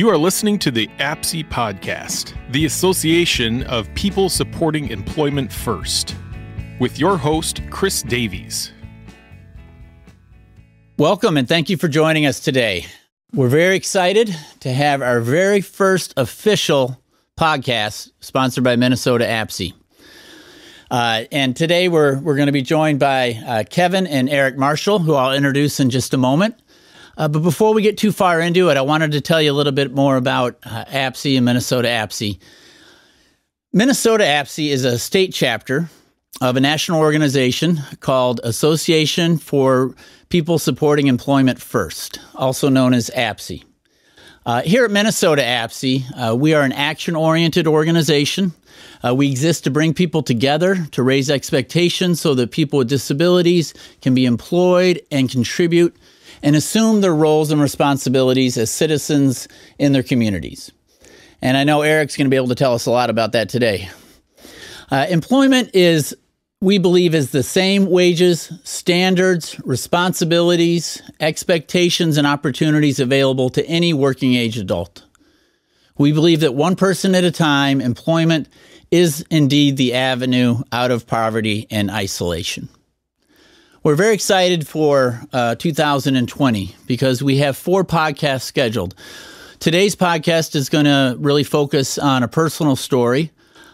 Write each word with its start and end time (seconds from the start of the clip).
You 0.00 0.08
are 0.08 0.16
listening 0.16 0.58
to 0.60 0.70
the 0.70 0.86
APSE 0.98 1.46
podcast, 1.50 2.32
the 2.52 2.64
Association 2.64 3.64
of 3.64 3.94
People 3.94 4.30
Supporting 4.30 4.88
Employment 4.88 5.52
First, 5.52 6.16
with 6.78 6.98
your 6.98 7.18
host, 7.18 7.60
Chris 7.68 8.00
Davies. 8.00 8.72
Welcome 10.96 11.36
and 11.36 11.46
thank 11.46 11.68
you 11.68 11.76
for 11.76 11.86
joining 11.86 12.24
us 12.24 12.40
today. 12.40 12.86
We're 13.34 13.48
very 13.48 13.76
excited 13.76 14.34
to 14.60 14.72
have 14.72 15.02
our 15.02 15.20
very 15.20 15.60
first 15.60 16.14
official 16.16 16.98
podcast 17.38 18.10
sponsored 18.20 18.64
by 18.64 18.76
Minnesota 18.76 19.26
APSE. 19.26 19.74
Uh, 20.90 21.24
and 21.30 21.54
today 21.54 21.90
we're, 21.90 22.18
we're 22.20 22.36
going 22.36 22.46
to 22.46 22.52
be 22.52 22.62
joined 22.62 23.00
by 23.00 23.38
uh, 23.46 23.64
Kevin 23.68 24.06
and 24.06 24.30
Erik 24.30 24.56
Marschel, 24.56 25.04
who 25.04 25.12
I'll 25.12 25.34
introduce 25.34 25.78
in 25.78 25.90
just 25.90 26.14
a 26.14 26.16
moment. 26.16 26.58
Uh, 27.20 27.28
but 27.28 27.40
before 27.40 27.74
we 27.74 27.82
get 27.82 27.98
too 27.98 28.12
far 28.12 28.40
into 28.40 28.70
it, 28.70 28.78
I 28.78 28.80
wanted 28.80 29.12
to 29.12 29.20
tell 29.20 29.42
you 29.42 29.52
a 29.52 29.58
little 29.58 29.74
bit 29.74 29.92
more 29.92 30.16
about 30.16 30.56
uh, 30.64 30.86
APSE 30.86 31.36
and 31.36 31.44
Minnesota 31.44 31.86
APSE. 31.86 32.38
Minnesota 33.74 34.24
APSE 34.24 34.70
is 34.70 34.86
a 34.86 34.98
state 34.98 35.34
chapter 35.34 35.90
of 36.40 36.56
a 36.56 36.60
national 36.60 36.98
organization 36.98 37.78
called 38.00 38.40
Association 38.42 39.36
for 39.36 39.94
People 40.30 40.58
Supporting 40.58 41.08
Employment 41.08 41.60
First, 41.60 42.20
also 42.36 42.70
known 42.70 42.94
as 42.94 43.10
APSE. 43.10 43.64
Uh, 44.46 44.62
here 44.62 44.86
at 44.86 44.90
Minnesota 44.90 45.42
APSE, 45.42 46.04
uh, 46.16 46.34
we 46.34 46.54
are 46.54 46.62
an 46.62 46.72
action 46.72 47.16
oriented 47.16 47.66
organization. 47.66 48.52
Uh, 49.06 49.14
we 49.14 49.30
exist 49.30 49.64
to 49.64 49.70
bring 49.70 49.92
people 49.92 50.22
together, 50.22 50.86
to 50.92 51.02
raise 51.02 51.28
expectations 51.28 52.18
so 52.18 52.34
that 52.34 52.50
people 52.50 52.78
with 52.78 52.88
disabilities 52.88 53.74
can 54.00 54.14
be 54.14 54.24
employed 54.24 55.02
and 55.10 55.30
contribute 55.30 55.94
and 56.42 56.56
assume 56.56 57.00
their 57.00 57.14
roles 57.14 57.50
and 57.50 57.60
responsibilities 57.60 58.56
as 58.56 58.70
citizens 58.70 59.48
in 59.78 59.92
their 59.92 60.02
communities. 60.02 60.72
And 61.42 61.56
I 61.56 61.64
know 61.64 61.82
Erik's 61.82 62.16
going 62.16 62.26
to 62.26 62.30
be 62.30 62.36
able 62.36 62.48
to 62.48 62.54
tell 62.54 62.74
us 62.74 62.86
a 62.86 62.90
lot 62.90 63.10
about 63.10 63.32
that 63.32 63.48
today. 63.48 63.88
Uh, 64.90 65.06
employment 65.08 65.70
is 65.74 66.14
we 66.60 66.76
believe 66.78 67.14
is 67.14 67.30
the 67.30 67.42
same 67.42 67.86
wages, 67.86 68.52
standards, 68.64 69.58
responsibilities, 69.64 71.00
expectations, 71.18 72.18
and 72.18 72.26
opportunities 72.26 73.00
available 73.00 73.48
to 73.50 73.64
any 73.66 73.94
working 73.94 74.34
age 74.34 74.58
adult. 74.58 75.04
We 75.96 76.12
believe 76.12 76.40
that 76.40 76.54
one 76.54 76.76
person 76.76 77.14
at 77.14 77.24
a 77.24 77.30
time, 77.30 77.80
employment 77.80 78.48
is 78.90 79.24
indeed 79.30 79.76
the 79.76 79.94
avenue 79.94 80.62
out 80.72 80.90
of 80.90 81.06
poverty 81.06 81.66
and 81.70 81.90
isolation. 81.90 82.68
We're 83.82 83.94
very 83.94 84.12
excited 84.12 84.68
for 84.68 85.22
uh, 85.32 85.54
2020 85.54 86.76
because 86.86 87.22
we 87.22 87.38
have 87.38 87.56
four 87.56 87.82
podcasts 87.82 88.42
scheduled. 88.42 88.94
Today's 89.58 89.96
podcast 89.96 90.54
is 90.54 90.68
going 90.68 90.84
to 90.84 91.16
really 91.18 91.44
focus 91.44 91.96
on 91.96 92.22
a 92.22 92.28
personal 92.28 92.76
story 92.76 93.30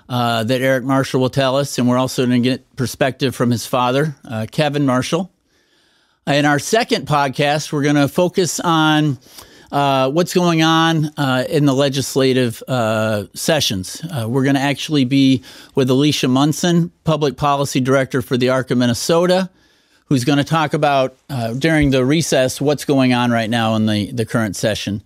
uh, 0.08 0.44
that 0.44 0.60
Erik 0.60 0.84
Marschel 0.84 1.18
will 1.18 1.28
tell 1.28 1.56
us, 1.56 1.76
and 1.76 1.88
we're 1.88 1.98
also 1.98 2.24
going 2.24 2.40
to 2.40 2.48
get 2.48 2.76
perspective 2.76 3.34
from 3.34 3.50
his 3.50 3.66
father, 3.66 4.14
uh, 4.24 4.46
Kevin 4.48 4.86
Marschel. 4.86 5.28
In 6.28 6.44
our 6.44 6.60
second 6.60 7.08
podcast, 7.08 7.72
we're 7.72 7.82
going 7.82 7.96
to 7.96 8.06
focus 8.06 8.60
on 8.60 9.18
uh, 9.72 10.08
what's 10.08 10.32
going 10.32 10.62
on 10.62 11.06
uh, 11.16 11.42
in 11.48 11.64
the 11.64 11.74
legislative 11.74 12.62
uh, 12.68 13.24
sessions. 13.34 14.06
We're 14.24 14.44
going 14.44 14.54
to 14.54 14.60
actually 14.60 15.04
be 15.04 15.42
with 15.74 15.91
Alicia 15.91 16.28
Munson, 16.28 16.92
Public 17.02 17.36
Policy 17.36 17.80
Director 17.80 18.22
for 18.22 18.36
the 18.36 18.50
ARC 18.50 18.70
of 18.70 18.78
Minnesota, 18.78 19.50
who's 20.06 20.24
going 20.24 20.38
to 20.38 20.44
talk 20.44 20.74
about 20.74 21.16
during 21.58 21.90
the 21.90 22.04
recess 22.04 22.60
what's 22.60 22.84
going 22.84 23.12
on 23.12 23.30
right 23.30 23.50
now 23.50 23.74
in 23.74 23.86
the, 23.86 24.10
the 24.12 24.24
current 24.24 24.56
session. 24.56 25.02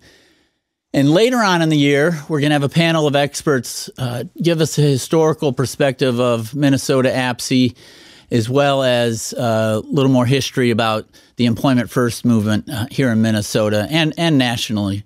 And 0.93 1.09
later 1.09 1.37
on 1.37 1.61
in 1.61 1.69
the 1.69 1.77
year, 1.77 2.19
we're 2.27 2.41
going 2.41 2.49
to 2.49 2.55
have 2.55 2.63
a 2.63 2.69
panel 2.69 3.07
of 3.07 3.15
experts 3.15 3.89
uh, 3.97 4.25
give 4.41 4.59
us 4.59 4.77
a 4.77 4.81
historical 4.81 5.53
perspective 5.53 6.19
of 6.19 6.53
Minnesota 6.53 7.09
APSE, 7.09 7.77
as 8.29 8.49
well 8.49 8.83
as 8.83 9.33
uh, 9.33 9.81
a 9.81 9.87
little 9.87 10.11
more 10.11 10.25
history 10.25 10.69
about 10.69 11.07
the 11.37 11.45
Employment 11.45 11.89
First 11.89 12.25
movement 12.25 12.69
uh, 12.69 12.87
here 12.91 13.09
in 13.09 13.21
Minnesota 13.21 13.87
and, 13.89 14.13
and 14.17 14.37
nationally. 14.37 15.05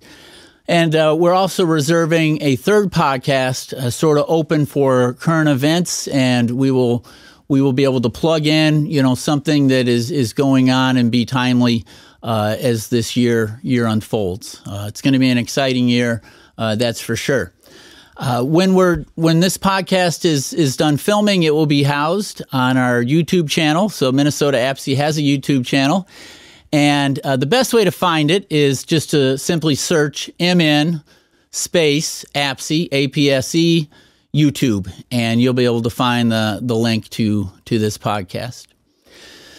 And 0.68 0.96
uh, 0.96 1.16
we're 1.18 1.34
also 1.34 1.64
reserving 1.64 2.42
a 2.42 2.56
third 2.56 2.90
podcast, 2.90 3.74
uh, 3.74 3.92
sort 3.92 4.18
of 4.18 4.26
open 4.28 4.66
for 4.66 5.14
current 5.14 5.50
events, 5.50 6.08
and 6.08 6.50
we 6.50 6.72
will 6.72 7.06
we 7.48 7.62
will 7.62 7.74
be 7.74 7.84
able 7.84 8.02
to 8.02 8.10
plug 8.10 8.46
in, 8.46 8.86
you 8.86 9.02
know, 9.02 9.16
something 9.16 9.68
that 9.68 9.88
is 9.88 10.12
is 10.12 10.34
going 10.34 10.70
on 10.70 10.98
and 10.98 11.12
be 11.12 11.26
timely 11.26 11.86
uh, 12.24 12.56
as 12.60 12.90
this 12.90 13.16
year 13.16 13.60
year 13.64 13.86
unfolds. 13.86 14.62
Uh, 14.66 14.86
it's 14.88 15.02
going 15.02 15.14
to 15.14 15.20
be 15.20 15.30
an 15.30 15.38
exciting 15.38 15.88
year, 15.88 16.22
uh, 16.58 16.76
that's 16.76 17.00
for 17.00 17.16
sure. 17.16 17.54
Uh, 18.18 18.42
when 18.42 18.74
we're 18.74 19.04
when 19.16 19.42
this 19.42 19.58
podcast 19.58 20.26
is 20.26 20.54
is 20.54 20.78
done 20.78 20.98
filming, 20.98 21.44
it 21.44 21.54
will 21.54 21.66
be 21.66 21.84
housed 21.84 22.42
on 22.52 22.78
our 22.78 23.04
YouTube 23.04 23.50
channel. 23.50 23.90
So 23.90 24.12
Minnesota 24.12 24.58
APSE 24.58 24.96
has 24.96 25.18
a 25.18 25.22
YouTube 25.22 25.66
channel, 25.66 26.08
and 26.72 27.20
uh, 27.20 27.36
the 27.36 27.46
best 27.46 27.74
way 27.74 27.84
to 27.84 27.92
find 27.92 28.32
it 28.32 28.48
is 28.50 28.84
just 28.84 29.12
to 29.12 29.38
simply 29.38 29.76
search 29.76 30.32
MN 30.40 31.04
space 31.52 32.26
APSE 32.34 32.90
APSE 32.90 33.90
YouTube, 34.36 34.92
and 35.12 35.42
you'll 35.42 35.54
be 35.54 35.66
able 35.66 35.82
to 35.82 35.90
find 35.90 36.32
the 36.32 36.60
the 36.62 36.76
link 36.76 37.10
to 37.12 37.50
to 37.66 37.80
this 37.80 37.98
podcast. 37.98 38.68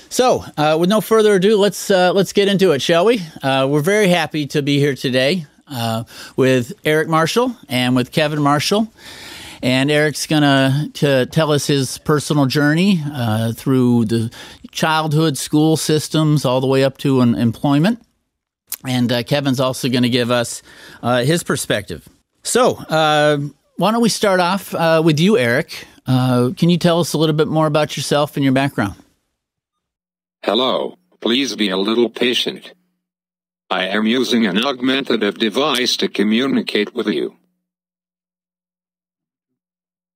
So, 0.08 0.44
uh, 0.56 0.76
with 0.78 0.88
no 0.88 1.00
further 1.00 1.34
ado, 1.34 1.56
let's 1.56 1.90
uh, 1.90 2.12
let's 2.12 2.32
get 2.32 2.48
into 2.48 2.72
it, 2.72 2.82
shall 2.82 3.06
we? 3.06 3.20
Uh, 3.42 3.66
we're 3.68 3.80
very 3.80 4.08
happy 4.08 4.46
to 4.48 4.62
be 4.62 4.78
here 4.78 4.94
today 4.94 5.46
uh, 5.66 6.04
with 6.36 6.72
Erik 6.84 7.08
Marschel 7.08 7.56
and 7.68 7.96
with 7.96 8.12
Kevin 8.12 8.38
Marschel. 8.38 8.88
And 9.62 9.90
Erik's 9.90 10.26
to 10.26 10.90
to 10.94 11.26
tell 11.26 11.52
us 11.52 11.66
his 11.66 11.98
personal 11.98 12.46
journey 12.46 13.02
uh, 13.12 13.52
through 13.52 14.04
the 14.04 14.30
childhood 14.70 15.38
school 15.38 15.76
systems 15.76 16.44
all 16.44 16.60
the 16.60 16.66
way 16.66 16.84
up 16.84 16.98
to 16.98 17.22
an 17.22 17.34
employment. 17.34 18.00
And 18.86 19.10
uh, 19.10 19.22
Kevin's 19.22 19.58
also 19.58 19.88
going 19.88 20.04
to 20.04 20.10
give 20.10 20.30
us 20.30 20.62
his 21.02 21.42
perspective. 21.42 22.06
So, 22.44 22.76
why 23.76 23.92
don't 23.92 24.02
we 24.02 24.08
start 24.08 24.40
off 24.40 24.74
uh, 24.74 25.02
with 25.04 25.20
you, 25.20 25.38
Erik? 25.38 25.86
Uh, 26.06 26.50
can 26.56 26.70
you 26.70 26.78
tell 26.78 27.00
us 27.00 27.12
a 27.12 27.18
little 27.18 27.34
bit 27.34 27.48
more 27.48 27.66
about 27.66 27.96
yourself 27.96 28.36
and 28.36 28.44
your 28.44 28.52
background? 28.52 28.94
Hello, 30.42 30.96
please 31.20 31.56
be 31.56 31.70
a 31.70 31.76
little 31.76 32.08
patient. 32.08 32.72
I 33.68 33.86
am 33.86 34.06
using 34.06 34.46
an 34.46 34.64
augmentative 34.64 35.38
device 35.38 35.96
to 35.98 36.08
communicate 36.08 36.94
with 36.94 37.08
you. 37.08 37.36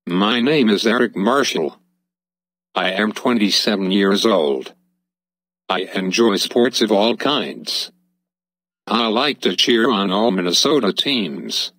My 0.07 0.41
name 0.41 0.69
is 0.69 0.87
Erik 0.87 1.15
Marschel. 1.15 1.77
I 2.75 2.93
am 2.93 3.13
27 3.13 3.91
years 3.91 4.25
old. 4.25 4.73
I 5.69 5.81
enjoy 5.95 6.37
sports 6.37 6.81
of 6.81 6.93
all 6.93 7.17
kinds. 7.17 7.91
I 8.87 9.09
like 9.09 9.41
to 9.43 9.57
cheer 9.57 9.91
on 9.91 10.11
all 10.11 10.31
Minnesota 10.31 10.93
teams. 10.93 11.73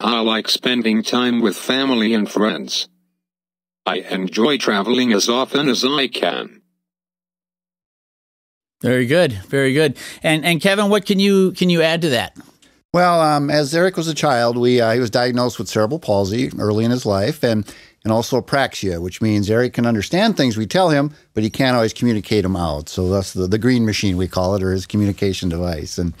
I 0.00 0.20
like 0.20 0.48
spending 0.48 1.02
time 1.02 1.40
with 1.40 1.56
family 1.56 2.14
and 2.14 2.30
friends. 2.30 2.88
I 3.84 3.96
enjoy 3.96 4.56
traveling 4.56 5.12
as 5.12 5.28
often 5.28 5.68
as 5.68 5.84
I 5.84 6.08
can. 6.08 6.62
Very 8.82 9.04
good, 9.04 9.32
very 9.32 9.74
good. 9.74 9.98
And 10.22 10.44
and 10.44 10.60
Kevin, 10.60 10.88
what 10.88 11.04
can 11.04 11.18
you 11.18 11.52
can 11.52 11.68
you 11.68 11.82
add 11.82 12.00
to 12.02 12.10
that? 12.10 12.36
Well, 12.92 13.20
um, 13.20 13.50
as 13.50 13.74
Erik 13.74 13.96
was 13.96 14.08
a 14.08 14.14
child, 14.14 14.56
we 14.56 14.80
uh, 14.80 14.92
he 14.92 15.00
was 15.00 15.10
diagnosed 15.10 15.58
with 15.58 15.68
cerebral 15.68 15.98
palsy 15.98 16.50
early 16.58 16.84
in 16.84 16.90
his 16.90 17.04
life, 17.04 17.44
and 17.44 17.70
and 18.02 18.12
also 18.12 18.40
apraxia, 18.40 19.00
which 19.02 19.20
means 19.20 19.50
Erik 19.50 19.74
can 19.74 19.84
understand 19.84 20.36
things 20.36 20.56
we 20.56 20.66
tell 20.66 20.88
him, 20.88 21.12
but 21.34 21.42
he 21.42 21.50
can't 21.50 21.76
always 21.76 21.92
communicate 21.92 22.42
them 22.42 22.56
out. 22.56 22.88
So 22.88 23.10
that's 23.10 23.34
the, 23.34 23.46
the 23.46 23.58
green 23.58 23.84
machine 23.84 24.16
we 24.16 24.26
call 24.26 24.54
it, 24.54 24.62
or 24.62 24.72
his 24.72 24.86
communication 24.86 25.50
device. 25.50 25.98
And 25.98 26.14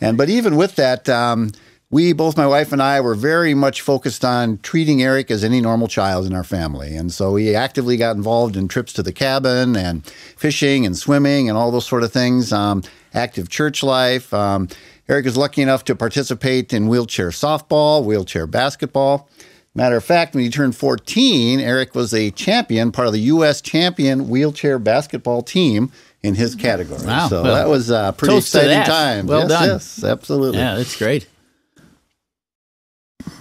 and 0.00 0.18
but 0.18 0.28
even 0.28 0.56
with 0.56 0.76
that, 0.76 1.08
um, 1.08 1.52
we, 1.94 2.12
both 2.12 2.36
my 2.36 2.46
wife 2.48 2.72
and 2.72 2.82
I, 2.82 3.00
were 3.00 3.14
very 3.14 3.54
much 3.54 3.80
focused 3.80 4.24
on 4.24 4.58
treating 4.64 5.00
Erik 5.00 5.30
as 5.30 5.44
any 5.44 5.60
normal 5.60 5.86
child 5.86 6.26
in 6.26 6.34
our 6.34 6.42
family. 6.42 6.96
And 6.96 7.12
so 7.12 7.30
we 7.30 7.54
actively 7.54 7.96
got 7.96 8.16
involved 8.16 8.56
in 8.56 8.66
trips 8.66 8.92
to 8.94 9.02
the 9.04 9.12
cabin 9.12 9.76
and 9.76 10.04
fishing 10.36 10.84
and 10.84 10.98
swimming 10.98 11.48
and 11.48 11.56
all 11.56 11.70
those 11.70 11.86
sort 11.86 12.02
of 12.02 12.12
things, 12.12 12.52
um, 12.52 12.82
active 13.14 13.48
church 13.48 13.84
life. 13.84 14.34
Um, 14.34 14.68
Erik 15.08 15.24
is 15.24 15.36
lucky 15.36 15.62
enough 15.62 15.84
to 15.84 15.94
participate 15.94 16.72
in 16.72 16.88
wheelchair 16.88 17.28
softball, 17.28 18.04
wheelchair 18.04 18.48
basketball. 18.48 19.28
Matter 19.76 19.96
of 19.96 20.02
fact, 20.02 20.34
when 20.34 20.42
he 20.42 20.50
turned 20.50 20.74
14, 20.74 21.60
Erik 21.60 21.94
was 21.94 22.12
a 22.12 22.32
champion, 22.32 22.90
part 22.90 23.06
of 23.06 23.12
the 23.12 23.20
U.S. 23.20 23.60
champion 23.60 24.28
wheelchair 24.28 24.80
basketball 24.80 25.42
team 25.42 25.92
in 26.24 26.34
his 26.34 26.56
category. 26.56 27.06
Wow. 27.06 27.28
So 27.28 27.44
well, 27.44 27.54
that 27.54 27.68
was 27.68 27.90
a 27.90 28.12
pretty 28.16 28.36
exciting 28.36 28.82
time. 28.82 29.28
Well 29.28 29.42
yes, 29.42 29.48
done. 29.48 29.68
Yes, 29.68 30.02
absolutely. 30.02 30.58
Yeah, 30.58 30.74
that's 30.74 30.96
great. 30.96 31.28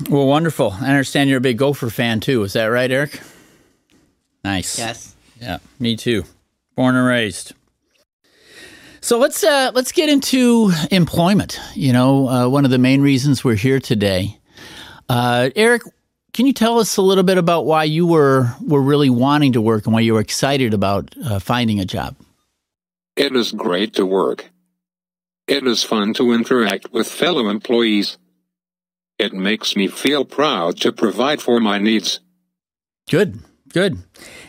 Well, 0.09 0.27
wonderful. 0.27 0.75
I 0.79 0.89
understand 0.89 1.29
you're 1.29 1.37
a 1.37 1.41
big 1.41 1.57
Gopher 1.57 1.89
fan 1.89 2.19
too. 2.19 2.43
Is 2.43 2.53
that 2.53 2.65
right, 2.65 2.89
Erik? 2.89 3.19
Nice. 4.43 4.77
Yes. 4.77 5.15
Yeah, 5.39 5.59
me 5.79 5.95
too. 5.95 6.23
Born 6.75 6.95
and 6.95 7.05
raised. 7.05 7.53
So 9.01 9.17
let's 9.17 9.43
uh, 9.43 9.71
let's 9.73 9.91
get 9.91 10.09
into 10.09 10.71
employment. 10.89 11.59
You 11.75 11.91
know, 11.91 12.29
uh, 12.29 12.47
one 12.47 12.63
of 12.63 12.71
the 12.71 12.77
main 12.77 13.01
reasons 13.01 13.43
we're 13.43 13.55
here 13.55 13.79
today. 13.79 14.39
Uh, 15.09 15.49
Erik, 15.55 15.81
can 16.33 16.45
you 16.47 16.53
tell 16.53 16.79
us 16.79 16.95
a 16.97 17.01
little 17.01 17.23
bit 17.23 17.37
about 17.37 17.65
why 17.65 17.83
you 17.83 18.07
were 18.07 18.55
were 18.61 18.81
really 18.81 19.09
wanting 19.09 19.53
to 19.53 19.61
work 19.61 19.85
and 19.85 19.93
why 19.93 19.99
you 19.99 20.13
were 20.13 20.21
excited 20.21 20.73
about 20.73 21.13
uh, 21.23 21.39
finding 21.39 21.79
a 21.79 21.85
job? 21.85 22.15
It 23.15 23.35
is 23.35 23.51
great 23.51 23.93
to 23.95 24.05
work. 24.05 24.49
It 25.47 25.67
is 25.67 25.83
fun 25.83 26.13
to 26.13 26.31
interact 26.31 26.93
with 26.93 27.07
fellow 27.07 27.49
employees. 27.49 28.17
It 29.19 29.33
makes 29.33 29.75
me 29.75 29.87
feel 29.87 30.25
proud 30.25 30.77
to 30.81 30.91
provide 30.91 31.41
for 31.41 31.59
my 31.59 31.77
needs. 31.77 32.19
Good, 33.09 33.39
good. 33.69 33.97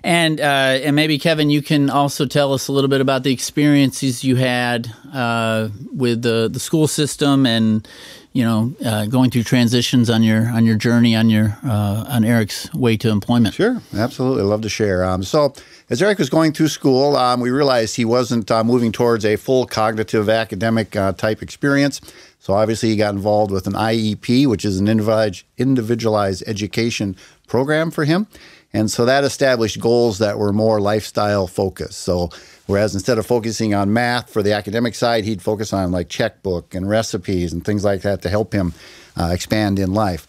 And 0.03 0.41
uh, 0.41 0.45
and 0.85 0.97
maybe 0.97 1.19
Kevin, 1.19 1.51
you 1.51 1.63
can 1.63 1.91
also 1.91 2.27
tell 2.27 2.53
us 2.53 2.69
a 2.69 2.73
little 2.73 2.89
bit 2.89 3.01
about 3.01 3.23
the 3.23 3.33
experiences 3.33 4.25
you 4.25 4.37
had 4.37 4.93
uh, 5.13 5.69
with 5.93 6.23
the 6.23 6.49
the 6.53 6.61
school 6.61 6.87
system 6.87 7.47
and 7.47 7.87
you 8.33 8.45
know 8.45 8.75
uh, 8.85 9.07
going 9.07 9.31
through 9.31 9.45
transitions 9.45 10.11
on 10.11 10.23
your 10.23 10.49
on 10.49 10.67
your 10.67 10.77
journey 10.77 11.17
on 11.17 11.31
your 11.31 11.59
uh, 11.65 12.05
on 12.09 12.25
Erik's 12.25 12.73
way 12.75 12.97
to 12.99 13.11
employment. 13.11 13.55
Sure, 13.55 13.81
absolutely, 13.95 14.43
love 14.43 14.61
to 14.63 14.69
share. 14.69 15.05
Um, 15.05 15.23
so 15.23 15.55
as 15.91 16.03
Erik 16.03 16.19
was 16.19 16.31
going 16.31 16.53
through 16.53 16.69
school, 16.69 17.17
um, 17.17 17.41
we 17.41 17.51
realized 17.51 17.97
he 17.97 18.05
wasn't 18.05 18.51
uh, 18.51 18.65
moving 18.65 18.93
towards 18.93 19.25
a 19.25 19.37
full 19.37 19.67
cognitive 19.67 20.29
academic 20.29 20.97
uh, 20.97 21.13
type 21.13 21.43
experience. 21.43 22.01
So 22.45 22.53
obviously, 22.53 22.91
he 22.91 22.97
got 22.97 23.15
involved 23.15 23.51
with 23.51 23.67
an 23.67 23.73
IEP, 23.73 24.47
which 24.47 24.67
is 24.67 24.79
an 24.79 24.87
individualized 24.87 26.45
education 26.47 27.17
program 27.47 27.91
for 27.91 28.05
him. 28.05 28.27
And 28.71 28.91
so 28.91 29.07
that 29.07 29.25
established 29.25 29.81
goals 29.81 30.19
that 30.19 30.39
were 30.39 30.53
more 30.53 30.79
lifestyle 30.79 31.47
focused. 31.47 32.01
So 32.01 32.29
whereas 32.67 32.93
instead 32.93 33.17
of 33.17 33.25
focusing 33.25 33.73
on 33.73 33.95
math 33.95 34.29
for 34.29 34.43
the 34.43 34.53
academic 34.53 34.95
side, 34.95 35.25
he'd 35.25 35.41
focus 35.41 35.73
on 35.73 35.91
like 35.91 36.11
checkbook 36.11 36.75
and 36.75 36.87
recipes 36.87 37.55
and 37.55 37.65
things 37.65 37.83
like 37.83 38.03
that 38.03 38.21
to 38.21 38.29
help 38.29 38.53
him 38.53 38.75
uh, 39.19 39.31
expand 39.33 39.79
in 39.79 39.95
life. 39.95 40.27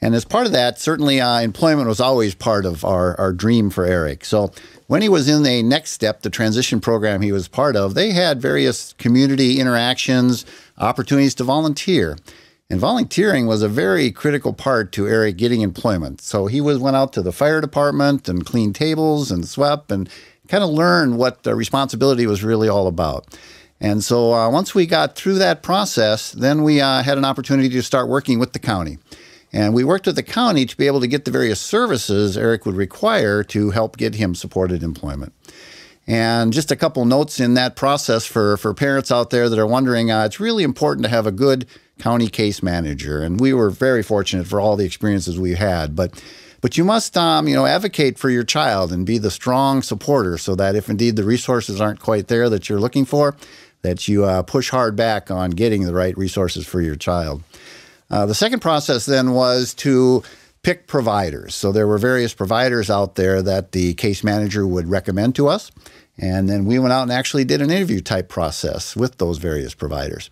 And 0.00 0.14
as 0.14 0.24
part 0.24 0.46
of 0.46 0.52
that, 0.52 0.78
certainly 0.78 1.20
uh, 1.20 1.40
employment 1.40 1.88
was 1.88 2.00
always 2.00 2.34
part 2.34 2.64
of 2.64 2.84
our, 2.84 3.18
our 3.18 3.32
dream 3.32 3.68
for 3.68 3.84
Erik. 3.84 4.24
So 4.24 4.52
when 4.86 5.02
he 5.02 5.08
was 5.08 5.28
in 5.28 5.42
the 5.42 5.62
next 5.62 5.90
step, 5.90 6.22
the 6.22 6.30
transition 6.30 6.80
program 6.80 7.20
he 7.20 7.32
was 7.32 7.48
part 7.48 7.74
of, 7.74 7.94
they 7.94 8.12
had 8.12 8.40
various 8.40 8.92
community 8.94 9.58
interactions, 9.58 10.46
opportunities 10.78 11.34
to 11.36 11.44
volunteer. 11.44 12.16
And 12.70 12.78
volunteering 12.78 13.46
was 13.46 13.62
a 13.62 13.68
very 13.68 14.10
critical 14.10 14.52
part 14.52 14.92
to 14.92 15.08
Erik 15.08 15.36
getting 15.36 15.62
employment. 15.62 16.20
So 16.20 16.46
he 16.46 16.60
was 16.60 16.78
went 16.78 16.96
out 16.96 17.12
to 17.14 17.22
the 17.22 17.32
fire 17.32 17.60
department 17.60 18.28
and 18.28 18.44
cleaned 18.44 18.74
tables 18.74 19.30
and 19.30 19.48
swept 19.48 19.90
and 19.90 20.08
kind 20.48 20.62
of 20.62 20.70
learned 20.70 21.18
what 21.18 21.42
the 21.42 21.54
responsibility 21.54 22.26
was 22.26 22.44
really 22.44 22.68
all 22.68 22.86
about. 22.86 23.38
And 23.80 24.04
so 24.04 24.34
uh, 24.34 24.50
once 24.50 24.74
we 24.74 24.86
got 24.86 25.16
through 25.16 25.34
that 25.34 25.62
process, 25.62 26.32
then 26.32 26.62
we 26.62 26.80
uh, 26.80 27.02
had 27.02 27.16
an 27.16 27.24
opportunity 27.24 27.68
to 27.70 27.82
start 27.82 28.08
working 28.08 28.38
with 28.38 28.52
the 28.52 28.58
county. 28.58 28.98
And 29.52 29.74
we 29.74 29.84
worked 29.84 30.06
with 30.06 30.16
the 30.16 30.22
county 30.22 30.66
to 30.66 30.76
be 30.76 30.86
able 30.86 31.00
to 31.00 31.06
get 31.06 31.24
the 31.24 31.30
various 31.30 31.60
services 31.60 32.36
Erik 32.36 32.66
would 32.66 32.76
require 32.76 33.42
to 33.44 33.70
help 33.70 33.96
get 33.96 34.16
him 34.16 34.34
supported 34.34 34.82
employment. 34.82 35.32
And 36.06 36.54
just 36.54 36.70
a 36.70 36.76
couple 36.76 37.04
notes 37.04 37.38
in 37.38 37.54
that 37.54 37.76
process 37.76 38.24
for, 38.24 38.56
for 38.56 38.72
parents 38.72 39.12
out 39.12 39.30
there 39.30 39.48
that 39.48 39.58
are 39.58 39.66
wondering 39.66 40.10
uh, 40.10 40.24
it's 40.24 40.40
really 40.40 40.64
important 40.64 41.04
to 41.04 41.10
have 41.10 41.26
a 41.26 41.32
good 41.32 41.66
county 41.98 42.28
case 42.28 42.62
manager. 42.62 43.22
And 43.22 43.38
we 43.38 43.52
were 43.52 43.70
very 43.70 44.02
fortunate 44.02 44.46
for 44.46 44.60
all 44.60 44.76
the 44.76 44.86
experiences 44.86 45.38
we 45.38 45.54
had. 45.54 45.94
But 45.94 46.22
but 46.60 46.76
you 46.76 46.82
must 46.82 47.16
um, 47.16 47.46
you 47.46 47.54
know 47.54 47.66
advocate 47.66 48.18
for 48.18 48.30
your 48.30 48.42
child 48.42 48.92
and 48.92 49.04
be 49.06 49.18
the 49.18 49.30
strong 49.30 49.82
supporter 49.82 50.38
so 50.38 50.54
that 50.54 50.74
if 50.74 50.88
indeed 50.88 51.16
the 51.16 51.24
resources 51.24 51.80
aren't 51.80 52.00
quite 52.00 52.28
there 52.28 52.48
that 52.48 52.68
you're 52.68 52.80
looking 52.80 53.04
for, 53.04 53.36
that 53.82 54.08
you 54.08 54.24
uh, 54.24 54.42
push 54.42 54.70
hard 54.70 54.96
back 54.96 55.30
on 55.30 55.50
getting 55.50 55.84
the 55.84 55.94
right 55.94 56.16
resources 56.16 56.66
for 56.66 56.80
your 56.80 56.96
child. 56.96 57.42
Uh, 58.10 58.26
the 58.26 58.34
second 58.34 58.60
process 58.60 59.06
then 59.06 59.32
was 59.32 59.74
to 59.74 60.22
pick 60.62 60.86
providers. 60.86 61.54
So 61.54 61.72
there 61.72 61.86
were 61.86 61.98
various 61.98 62.34
providers 62.34 62.90
out 62.90 63.14
there 63.14 63.42
that 63.42 63.72
the 63.72 63.94
case 63.94 64.24
manager 64.24 64.66
would 64.66 64.88
recommend 64.88 65.34
to 65.36 65.48
us. 65.48 65.70
And 66.18 66.48
then 66.48 66.64
we 66.64 66.78
went 66.78 66.92
out 66.92 67.02
and 67.02 67.12
actually 67.12 67.44
did 67.44 67.62
an 67.62 67.70
interview 67.70 68.00
type 68.00 68.28
process 68.28 68.96
with 68.96 69.18
those 69.18 69.38
various 69.38 69.74
providers. 69.74 70.30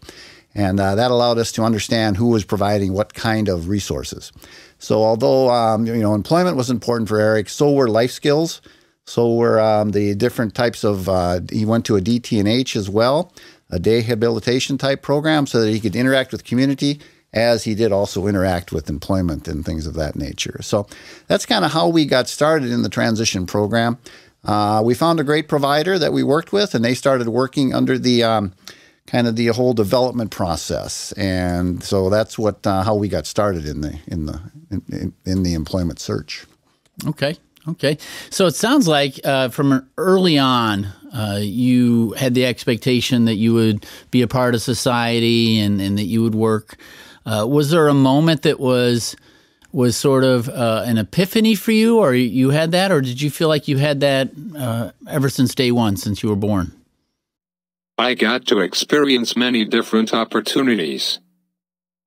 And 0.54 0.80
uh, 0.80 0.94
that 0.94 1.10
allowed 1.10 1.38
us 1.38 1.52
to 1.52 1.62
understand 1.62 2.16
who 2.16 2.28
was 2.28 2.44
providing 2.44 2.92
what 2.92 3.14
kind 3.14 3.48
of 3.48 3.68
resources. 3.68 4.32
So, 4.78 5.02
although 5.02 5.50
um, 5.50 5.86
you 5.86 5.96
know 5.96 6.14
employment 6.14 6.56
was 6.56 6.70
important 6.70 7.08
for 7.08 7.20
Erik, 7.20 7.48
so 7.48 7.72
were 7.72 7.88
life 7.88 8.10
skills. 8.10 8.62
So 9.04 9.34
were 9.34 9.60
um, 9.60 9.90
the 9.90 10.14
different 10.14 10.54
types 10.54 10.82
of. 10.82 11.08
Uh, 11.08 11.40
he 11.52 11.64
went 11.64 11.84
to 11.86 11.96
a 11.96 12.00
DT&H 12.00 12.74
as 12.74 12.90
well, 12.90 13.32
a 13.70 13.78
day 13.78 14.00
habilitation 14.00 14.78
type 14.78 15.02
program, 15.02 15.46
so 15.46 15.60
that 15.60 15.70
he 15.70 15.78
could 15.78 15.94
interact 15.94 16.32
with 16.32 16.42
community 16.42 17.00
as 17.36 17.64
he 17.64 17.74
did 17.74 17.92
also 17.92 18.26
interact 18.26 18.72
with 18.72 18.88
employment 18.88 19.46
and 19.46 19.64
things 19.64 19.86
of 19.86 19.94
that 19.94 20.16
nature. 20.16 20.58
So 20.62 20.88
that's 21.28 21.44
kind 21.44 21.64
of 21.64 21.70
how 21.70 21.86
we 21.86 22.06
got 22.06 22.28
started 22.28 22.70
in 22.72 22.82
the 22.82 22.88
transition 22.88 23.46
program. 23.46 23.98
Uh, 24.42 24.80
we 24.82 24.94
found 24.94 25.20
a 25.20 25.24
great 25.24 25.46
provider 25.46 25.98
that 25.98 26.12
we 26.12 26.22
worked 26.22 26.52
with, 26.52 26.74
and 26.74 26.84
they 26.84 26.94
started 26.94 27.28
working 27.28 27.74
under 27.74 27.98
the 27.98 28.24
um, 28.24 28.52
kind 29.06 29.26
of 29.26 29.36
the 29.36 29.48
whole 29.48 29.74
development 29.74 30.30
process, 30.30 31.12
and 31.12 31.82
so 31.82 32.08
that's 32.08 32.38
what 32.38 32.66
uh, 32.66 32.82
how 32.82 32.94
we 32.94 33.08
got 33.08 33.26
started 33.26 33.66
in 33.66 33.82
the 33.82 33.98
in 34.06 34.26
the 34.26 34.40
in, 34.70 35.12
in 35.26 35.42
the 35.42 35.52
employment 35.52 35.98
search. 35.98 36.46
Okay. 37.06 37.36
Okay. 37.68 37.98
So 38.30 38.46
it 38.46 38.54
sounds 38.54 38.86
like 38.86 39.18
uh, 39.24 39.48
from 39.48 39.88
early 39.98 40.38
on, 40.38 40.86
uh, 41.12 41.40
you 41.42 42.12
had 42.12 42.32
the 42.34 42.46
expectation 42.46 43.24
that 43.24 43.34
you 43.34 43.52
would 43.54 43.84
be 44.12 44.22
a 44.22 44.28
part 44.28 44.54
of 44.54 44.62
society 44.62 45.58
and, 45.58 45.80
and 45.80 45.98
that 45.98 46.04
you 46.04 46.22
would 46.22 46.36
work. 46.36 46.78
Uh, 47.26 47.44
was 47.46 47.70
there 47.70 47.88
a 47.88 47.94
moment 47.94 48.42
that 48.42 48.60
was 48.60 49.16
was 49.72 49.96
sort 49.96 50.24
of 50.24 50.48
uh, 50.48 50.84
an 50.86 50.96
epiphany 50.96 51.54
for 51.54 51.72
you, 51.72 51.98
or 51.98 52.14
you 52.14 52.50
had 52.50 52.70
that, 52.70 52.90
or 52.90 53.02
did 53.02 53.20
you 53.20 53.30
feel 53.30 53.48
like 53.48 53.68
you 53.68 53.76
had 53.76 54.00
that 54.00 54.30
uh, 54.56 54.90
ever 55.08 55.28
since 55.28 55.54
day 55.54 55.70
one, 55.70 55.96
since 55.96 56.22
you 56.22 56.30
were 56.30 56.36
born? 56.36 56.72
I 57.98 58.14
got 58.14 58.46
to 58.46 58.60
experience 58.60 59.36
many 59.36 59.64
different 59.64 60.14
opportunities. 60.14 61.18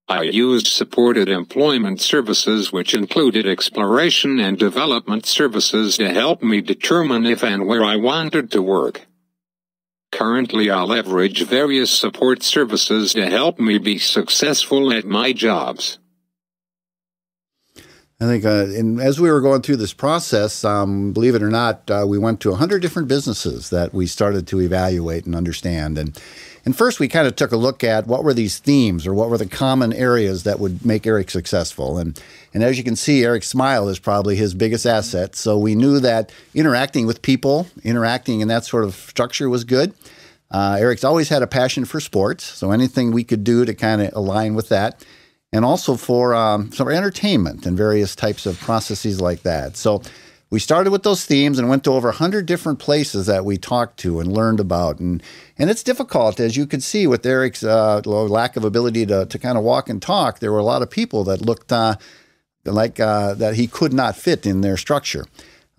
I 0.08 0.24
used 0.24 0.66
supported 0.66 1.30
employment 1.30 2.02
services 2.02 2.72
which 2.72 2.96
included 2.96 3.46
exploration 3.46 4.40
and 4.40 4.58
development 4.58 5.28
services 5.28 5.98
to 5.98 6.12
help 6.12 6.42
me 6.42 6.62
determine 6.62 7.28
if 7.28 7.44
and 7.44 7.68
where 7.68 7.84
I 7.84 7.98
wanted 7.98 8.52
to 8.52 8.62
work. 8.64 9.06
Currently 10.12 10.70
I 10.70 10.82
leverage 10.84 11.44
various 11.44 11.92
support 11.92 12.44
services 12.44 13.14
to 13.14 13.30
help 13.30 13.60
me 13.60 13.78
be 13.78 13.98
successful 13.98 14.92
at 14.92 15.06
my 15.06 15.34
jobs. 15.34 16.00
I 18.22 18.26
think, 18.26 18.44
uh, 18.44 18.66
and 18.76 19.00
as 19.00 19.22
we 19.22 19.32
were 19.32 19.40
going 19.40 19.62
through 19.62 19.78
this 19.78 19.94
process, 19.94 20.66
um, 20.66 21.14
believe 21.14 21.36
it 21.36 21.44
or 21.44 21.50
not, 21.50 21.90
uh, 21.90 22.06
we 22.06 22.18
went 22.18 22.42
to 22.42 22.50
100 22.50 22.82
different 22.82 23.08
businesses 23.08 23.70
that 23.70 23.94
we 23.94 24.08
started 24.08 24.46
to 24.48 24.60
evaluate 24.60 25.26
and 25.26 25.36
understand. 25.36 25.98
And, 25.98 26.22
and 26.70 26.78
first, 26.78 27.00
we 27.00 27.08
kind 27.08 27.26
of 27.26 27.36
took 27.36 27.52
a 27.52 27.58
look 27.58 27.84
at 27.84 28.06
what 28.06 28.24
were 28.24 28.32
these 28.32 28.60
themes 28.60 29.08
or 29.08 29.14
what 29.16 29.32
were 29.32 29.40
the 29.40 29.48
common 29.48 29.92
areas 29.92 30.44
that 30.44 30.60
would 30.60 30.86
make 30.86 31.08
Erik 31.08 31.32
successful. 31.32 31.98
And, 31.98 32.22
and 32.54 32.62
as 32.62 32.78
you 32.78 32.84
can 32.84 32.96
see, 32.96 33.24
Erik's 33.24 33.48
smile 33.48 33.90
is 33.90 33.98
probably 33.98 34.36
his 34.36 34.54
biggest 34.54 34.86
asset. 34.86 35.36
So 35.36 35.58
we 35.58 35.74
knew 35.74 36.00
that 36.00 36.32
interacting 36.54 37.08
with 37.08 37.24
people, 37.24 37.66
interacting 37.84 38.42
in 38.42 38.50
that 38.50 38.66
sort 38.66 38.84
of 38.84 38.94
structure 38.94 39.50
was 39.50 39.64
good. 39.64 39.96
Uh, 40.52 40.78
Erik's 40.80 41.04
always 41.04 41.30
had 41.30 41.42
a 41.42 41.48
passion 41.48 41.86
for 41.86 42.00
sports, 42.00 42.44
so 42.44 42.70
anything 42.70 43.10
we 43.10 43.24
could 43.24 43.44
do 43.44 43.66
to 43.66 43.74
kind 43.74 44.04
of 44.04 44.14
align 44.14 44.54
with 44.54 44.70
that 44.70 45.04
and 45.52 45.66
also 45.66 45.96
for 45.96 46.36
um, 46.36 46.72
some 46.72 46.88
entertainment 46.88 47.66
and 47.66 47.76
various 47.76 48.16
types 48.16 48.46
of 48.46 48.60
processes 48.60 49.20
like 49.20 49.42
that. 49.42 49.76
So 49.76 50.04
we 50.50 50.60
started 50.60 50.92
with 50.92 51.04
those 51.04 51.26
themes 51.26 51.60
and 51.60 51.70
went 51.70 51.84
to 51.84 51.92
over 51.92 52.08
100 52.08 52.46
different 52.46 52.80
places 52.80 53.28
that 53.28 53.46
we 53.46 53.58
talked 53.58 53.98
to 53.98 54.20
and 54.20 54.32
learned 54.32 54.60
about. 54.60 55.00
And, 55.00 55.22
and 55.58 55.70
it's 55.70 55.84
difficult, 55.84 56.40
as 56.40 56.58
you 56.58 56.66
could 56.66 56.82
see, 56.82 57.06
with 57.06 57.26
Erik's 57.26 57.64
uh, 57.64 58.02
lack 58.06 58.56
of 58.56 58.66
ability 58.66 59.06
to, 59.08 59.26
to 59.28 59.40
kind 59.40 59.58
of 59.58 59.64
walk 59.64 59.90
and 59.90 60.02
talk. 60.02 60.40
There 60.40 60.52
were 60.52 60.58
a 60.58 60.64
lot 60.64 60.82
of 60.82 60.90
people 60.90 61.24
that 61.26 61.42
looked 61.42 61.72
uh, 61.72 61.98
like 62.66 63.00
uh, 63.00 63.36
that 63.36 63.56
he 63.56 63.68
could 63.68 63.94
not 63.94 64.16
fit 64.16 64.46
in 64.46 64.62
their 64.62 64.78
structure. 64.78 65.26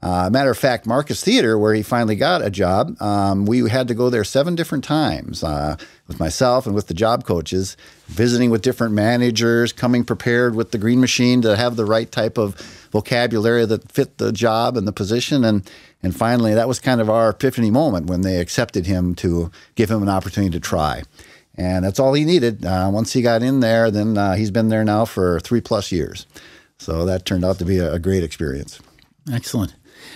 Uh, 0.02 0.30
matter 0.32 0.50
of 0.50 0.56
fact, 0.56 0.86
Marcus 0.86 1.22
Theater, 1.22 1.58
where 1.58 1.74
he 1.74 1.82
finally 1.82 2.16
got 2.16 2.40
a 2.40 2.50
job, 2.50 3.00
um, 3.02 3.44
we 3.44 3.68
had 3.68 3.86
to 3.88 3.94
go 3.94 4.08
there 4.08 4.24
seven 4.24 4.54
different 4.54 4.82
times 4.82 5.44
uh, 5.44 5.76
with 6.08 6.18
myself 6.18 6.64
and 6.64 6.74
with 6.74 6.86
the 6.86 6.94
job 6.94 7.24
coaches, 7.24 7.76
visiting 8.06 8.50
with 8.50 8.62
different 8.62 8.94
managers, 8.94 9.72
coming 9.72 10.04
prepared 10.04 10.54
with 10.54 10.70
the 10.70 10.78
green 10.78 11.00
machine 11.00 11.42
to 11.42 11.54
have 11.54 11.76
the 11.76 11.84
right 11.84 12.10
type 12.10 12.38
of 12.38 12.54
vocabulary 12.92 13.66
that 13.66 13.92
fit 13.92 14.16
the 14.16 14.32
job 14.32 14.76
and 14.76 14.88
the 14.88 14.92
position. 14.92 15.44
And, 15.44 15.70
and 16.02 16.16
finally, 16.16 16.54
that 16.54 16.66
was 16.68 16.80
kind 16.80 17.00
of 17.00 17.10
our 17.10 17.30
epiphany 17.30 17.70
moment 17.70 18.06
when 18.06 18.22
they 18.22 18.40
accepted 18.40 18.86
him 18.86 19.14
to 19.16 19.50
give 19.74 19.90
him 19.90 20.02
an 20.02 20.08
opportunity 20.08 20.52
to 20.52 20.60
try. 20.60 21.02
And 21.56 21.84
that's 21.84 22.00
all 22.00 22.14
he 22.14 22.24
needed. 22.24 22.64
Uh, 22.64 22.90
once 22.90 23.12
he 23.12 23.20
got 23.20 23.42
in 23.42 23.60
there, 23.60 23.90
then 23.90 24.16
uh, 24.16 24.34
he's 24.34 24.50
been 24.50 24.70
there 24.70 24.84
now 24.84 25.04
for 25.04 25.40
three 25.40 25.60
plus 25.60 25.92
years. 25.92 26.26
So 26.78 27.04
that 27.04 27.26
turned 27.26 27.44
out 27.44 27.58
to 27.58 27.66
be 27.66 27.76
a, 27.76 27.92
a 27.92 27.98
great 27.98 28.24
experience. 28.24 28.80
Excellent. 29.30 29.74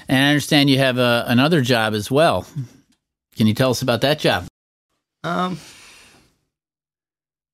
And 0.09 0.25
I 0.25 0.29
understand 0.29 0.71
you 0.71 0.79
have 0.79 0.99
a, 0.99 1.03
uh, 1.03 1.25
another 1.27 1.61
job 1.61 1.95
as 1.95 2.11
well. 2.11 2.47
Can 3.37 3.47
you 3.47 3.55
tell 3.55 3.71
us 3.71 3.83
about 3.83 4.01
that 4.03 4.19
job? 4.19 4.47
Um, 5.23 5.59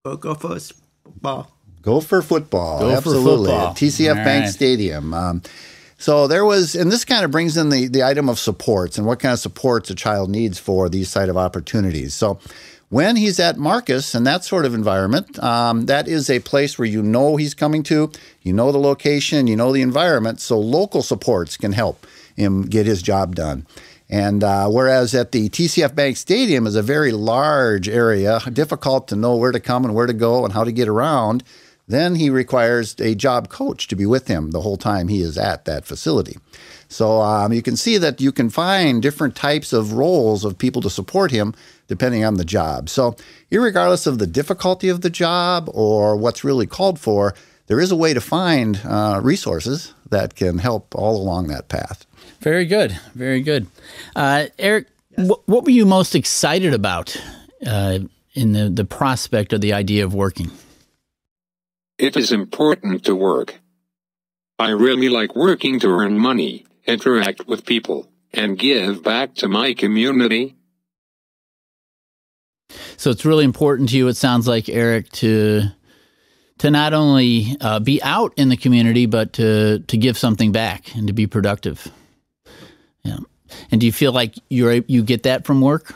go 0.05 0.17
Gopher 0.17 0.59
football. 0.59 1.51
Gopher 1.83 2.23
football. 2.23 2.81
Gopher 2.81 2.97
Absolutely. 2.97 3.51
football. 3.51 3.71
At 3.71 3.77
TCF 3.77 4.09
All 4.09 4.25
Bank 4.25 4.45
right. 4.45 4.53
Stadium. 4.53 5.15
Um, 5.15 5.43
so 5.97 6.27
there 6.27 6.45
was, 6.45 6.75
and 6.75 6.91
this 6.91 7.05
kind 7.05 7.25
of 7.25 7.31
brings 7.31 7.57
in 7.57 7.69
the, 7.69 7.87
the 7.87 8.03
item 8.03 8.29
of 8.29 8.39
supports 8.39 8.99
and 8.99 9.07
what 9.07 9.21
kind 9.21 9.33
of 9.33 9.39
supports 9.39 9.91
a 9.91 9.95
child 9.95 10.31
needs 10.31 10.59
for 10.59 10.89
these 10.89 11.09
side 11.09 11.29
of 11.29 11.37
opportunities. 11.37 12.15
So 12.15 12.39
when 12.89 13.17
he's 13.17 13.39
at 13.39 13.57
Marcus 13.57 14.15
and 14.15 14.27
that 14.27 14.45
sort 14.45 14.65
of 14.65 14.75
environment, 14.75 15.39
um, 15.43 15.87
that 15.87 16.09
is 16.09 16.29
a 16.29 16.41
place 16.41 16.79
where 16.79 16.89
you 16.89 17.03
know 17.03 17.37
he's 17.37 17.55
coming 17.55 17.83
to, 17.85 18.11
you 18.43 18.53
know 18.53 18.73
the 18.73 18.79
location, 18.79 19.47
you 19.47 19.57
know 19.57 19.73
the 19.73 19.83
environment. 19.83 20.41
So 20.41 20.59
local 20.59 21.03
supports 21.03 21.57
can 21.57 21.73
help 21.73 22.07
him 22.41 22.63
get 22.63 22.87
his 22.87 23.03
job 23.03 23.35
done. 23.37 23.67
And 24.09 24.43
uh, 24.43 24.69
whereas 24.69 25.15
at 25.15 25.31
the 25.31 25.49
TCF 25.49 25.95
Bank 25.95 26.17
Stadium 26.17 26.67
is 26.67 26.75
a 26.75 26.83
very 26.83 27.13
large 27.13 27.89
area, 27.89 28.41
difficult 28.53 29.07
to 29.09 29.17
know 29.17 29.37
where 29.37 29.53
to 29.53 29.61
come 29.61 29.85
and 29.85 29.95
where 29.95 30.07
to 30.07 30.13
go 30.13 30.45
and 30.45 30.53
how 30.53 30.65
to 30.65 30.73
get 30.73 30.89
around, 30.89 31.45
then 31.87 32.17
he 32.17 32.31
requires 32.31 32.95
a 33.01 33.15
job 33.15 33.49
coach 33.49 33.89
to 33.89 33.97
be 33.97 34.07
with 34.07 34.29
him 34.29 34.51
the 34.51 34.61
whole 34.61 34.77
time 34.77 35.09
he 35.09 35.23
is 35.23 35.39
at 35.39 35.65
that 35.65 35.85
facility. 35.85 36.39
So 36.89 37.21
um, 37.21 37.53
you 37.53 37.63
can 37.63 37.77
see 37.77 37.99
that 37.99 38.21
you 38.21 38.33
can 38.33 38.51
find 38.51 39.01
different 39.01 39.37
types 39.37 39.73
of 39.73 39.93
roles 39.93 40.45
of 40.45 40.59
people 40.59 40.83
to 40.83 40.91
support 40.91 41.31
him 41.31 41.55
depending 41.87 42.25
on 42.25 42.35
the 42.35 42.45
job. 42.45 42.89
So, 42.89 43.17
regardless 43.51 44.07
of 44.07 44.19
the 44.19 44.27
difficulty 44.27 44.89
of 44.89 45.01
the 45.01 45.11
job 45.11 45.69
or 45.73 46.17
what's 46.17 46.45
really 46.45 46.67
called 46.67 46.99
for, 46.99 47.35
there 47.67 47.81
is 47.81 47.93
a 47.93 47.97
way 47.97 48.15
to 48.15 48.21
find 48.21 48.81
uh, 48.85 49.21
resources 49.23 49.95
that 50.11 50.35
can 50.35 50.59
help 50.59 50.95
all 50.95 51.17
along 51.17 51.49
that 51.49 51.69
path. 51.69 52.07
Very 52.41 52.65
good. 52.65 52.93
Very 53.15 53.43
good. 53.43 53.67
Uh, 54.17 54.47
Erik, 54.59 54.87
wh- 55.17 55.47
what 55.47 55.65
were 55.65 55.71
you 55.71 55.85
most 55.85 56.15
excited 56.15 56.73
about 56.73 57.17
uh, 57.67 57.99
in 58.35 58.53
the, 58.53 58.71
the 58.71 58.85
prospect 58.85 59.53
of 59.53 59.61
the 59.61 59.73
idea 59.73 60.05
of 60.05 60.15
working? 60.15 60.51
It 61.99 62.17
is 62.17 62.33
important 62.33 63.05
to 63.05 63.15
work. 63.15 63.61
I 64.59 64.71
really 64.71 65.09
like 65.09 65.37
working 65.37 65.79
to 65.81 65.89
earn 65.89 66.19
money, 66.19 66.67
interact 66.87 67.47
with 67.47 67.67
people, 67.67 68.11
and 68.33 68.59
give 68.59 69.03
back 69.03 69.35
to 69.37 69.49
my 69.49 69.75
community. 69.75 70.57
So 72.97 73.11
it's 73.11 73.25
really 73.25 73.45
important 73.45 73.91
to 73.91 73.97
you. 73.97 74.09
It 74.09 74.17
sounds 74.17 74.47
like 74.47 74.69
Erik 74.69 75.11
to 75.13 75.65
to 76.59 76.71
not 76.71 76.93
only 76.93 77.57
uh, 77.61 77.81
be 77.81 78.03
out 78.03 78.35
in 78.37 78.51
the 78.51 78.57
community, 78.57 79.07
but 79.07 79.33
to 79.35 79.81
to 79.81 79.97
give 79.97 80.17
something 80.17 80.53
back 80.53 80.95
and 80.95 81.07
to 81.07 81.13
be 81.13 81.27
productive. 81.27 81.91
Yeah. 83.05 83.19
And 83.71 83.81
do 83.81 83.87
you 83.87 83.93
feel 83.93 84.13
like 84.13 84.35
you're 84.49 84.73
you 84.87 85.03
get 85.03 85.25
that 85.25 85.45
from 85.45 85.61
work? 85.61 85.95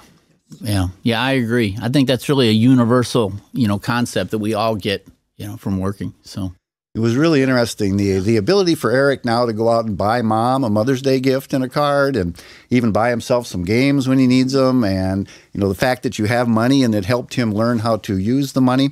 Yeah. 0.60 0.88
Yeah, 1.02 1.20
I 1.22 1.32
agree. 1.32 1.76
I 1.80 1.88
think 1.88 2.08
that's 2.08 2.28
really 2.28 2.48
a 2.48 2.52
universal, 2.52 3.32
you 3.52 3.68
know, 3.68 3.78
concept 3.78 4.30
that 4.30 4.38
we 4.38 4.54
all 4.54 4.76
get, 4.76 5.06
you 5.36 5.46
know, 5.46 5.56
from 5.56 5.78
working. 5.78 6.14
So 6.22 6.52
It 6.94 7.00
was 7.00 7.16
really 7.16 7.42
interesting 7.42 7.96
the 7.96 8.20
the 8.20 8.36
ability 8.36 8.76
for 8.76 8.90
Erik 8.92 9.24
now 9.24 9.46
to 9.46 9.52
go 9.52 9.68
out 9.68 9.84
and 9.84 9.96
buy 9.96 10.22
mom 10.22 10.62
a 10.64 10.70
Mother's 10.70 11.02
Day 11.02 11.18
gift 11.20 11.52
and 11.52 11.64
a 11.64 11.68
card, 11.68 12.14
and 12.16 12.40
even 12.70 12.92
buy 12.92 13.10
himself 13.10 13.46
some 13.46 13.64
games 13.64 14.06
when 14.06 14.18
he 14.18 14.26
needs 14.28 14.52
them, 14.52 14.84
and 14.84 15.28
you 15.52 15.60
know 15.60 15.68
the 15.68 15.74
fact 15.74 16.02
that 16.04 16.18
you 16.18 16.26
have 16.26 16.46
money 16.48 16.84
and 16.84 16.94
it 16.94 17.04
helped 17.04 17.34
him 17.34 17.52
learn 17.52 17.80
how 17.80 17.96
to 17.98 18.16
use 18.16 18.52
the 18.52 18.60
money. 18.60 18.90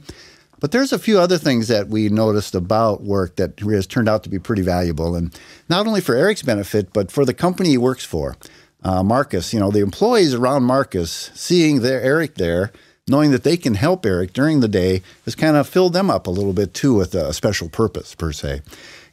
But 0.62 0.70
there's 0.70 0.92
a 0.92 0.98
few 0.98 1.18
other 1.18 1.38
things 1.38 1.66
that 1.66 1.88
we 1.88 2.08
noticed 2.08 2.54
about 2.54 3.02
work 3.02 3.34
that 3.34 3.58
has 3.58 3.84
turned 3.84 4.08
out 4.08 4.22
to 4.22 4.28
be 4.28 4.38
pretty 4.38 4.62
valuable, 4.62 5.16
and 5.16 5.36
not 5.68 5.88
only 5.88 6.00
for 6.00 6.14
Erik's 6.14 6.42
benefit, 6.42 6.92
but 6.92 7.10
for 7.10 7.24
the 7.24 7.34
company 7.34 7.70
he 7.70 7.78
works 7.78 8.04
for, 8.04 8.36
uh, 8.84 9.02
Marcus. 9.02 9.52
You 9.52 9.58
know 9.58 9.72
the 9.72 9.80
employees 9.80 10.34
around 10.34 10.62
Marcus 10.62 11.32
seeing 11.34 11.80
their 11.80 12.00
Erik 12.00 12.36
there 12.36 12.70
knowing 13.08 13.32
that 13.32 13.42
they 13.42 13.56
can 13.56 13.74
help 13.74 14.06
Erik 14.06 14.32
during 14.32 14.60
the 14.60 14.68
day 14.68 15.02
has 15.24 15.34
kind 15.34 15.56
of 15.56 15.68
filled 15.68 15.94
them 15.94 16.08
up 16.08 16.28
a 16.28 16.30
little 16.30 16.52
bit 16.52 16.72
too 16.72 16.94
with 16.94 17.16
a 17.16 17.32
special 17.32 17.68
purpose 17.68 18.14
per 18.14 18.30
se. 18.30 18.62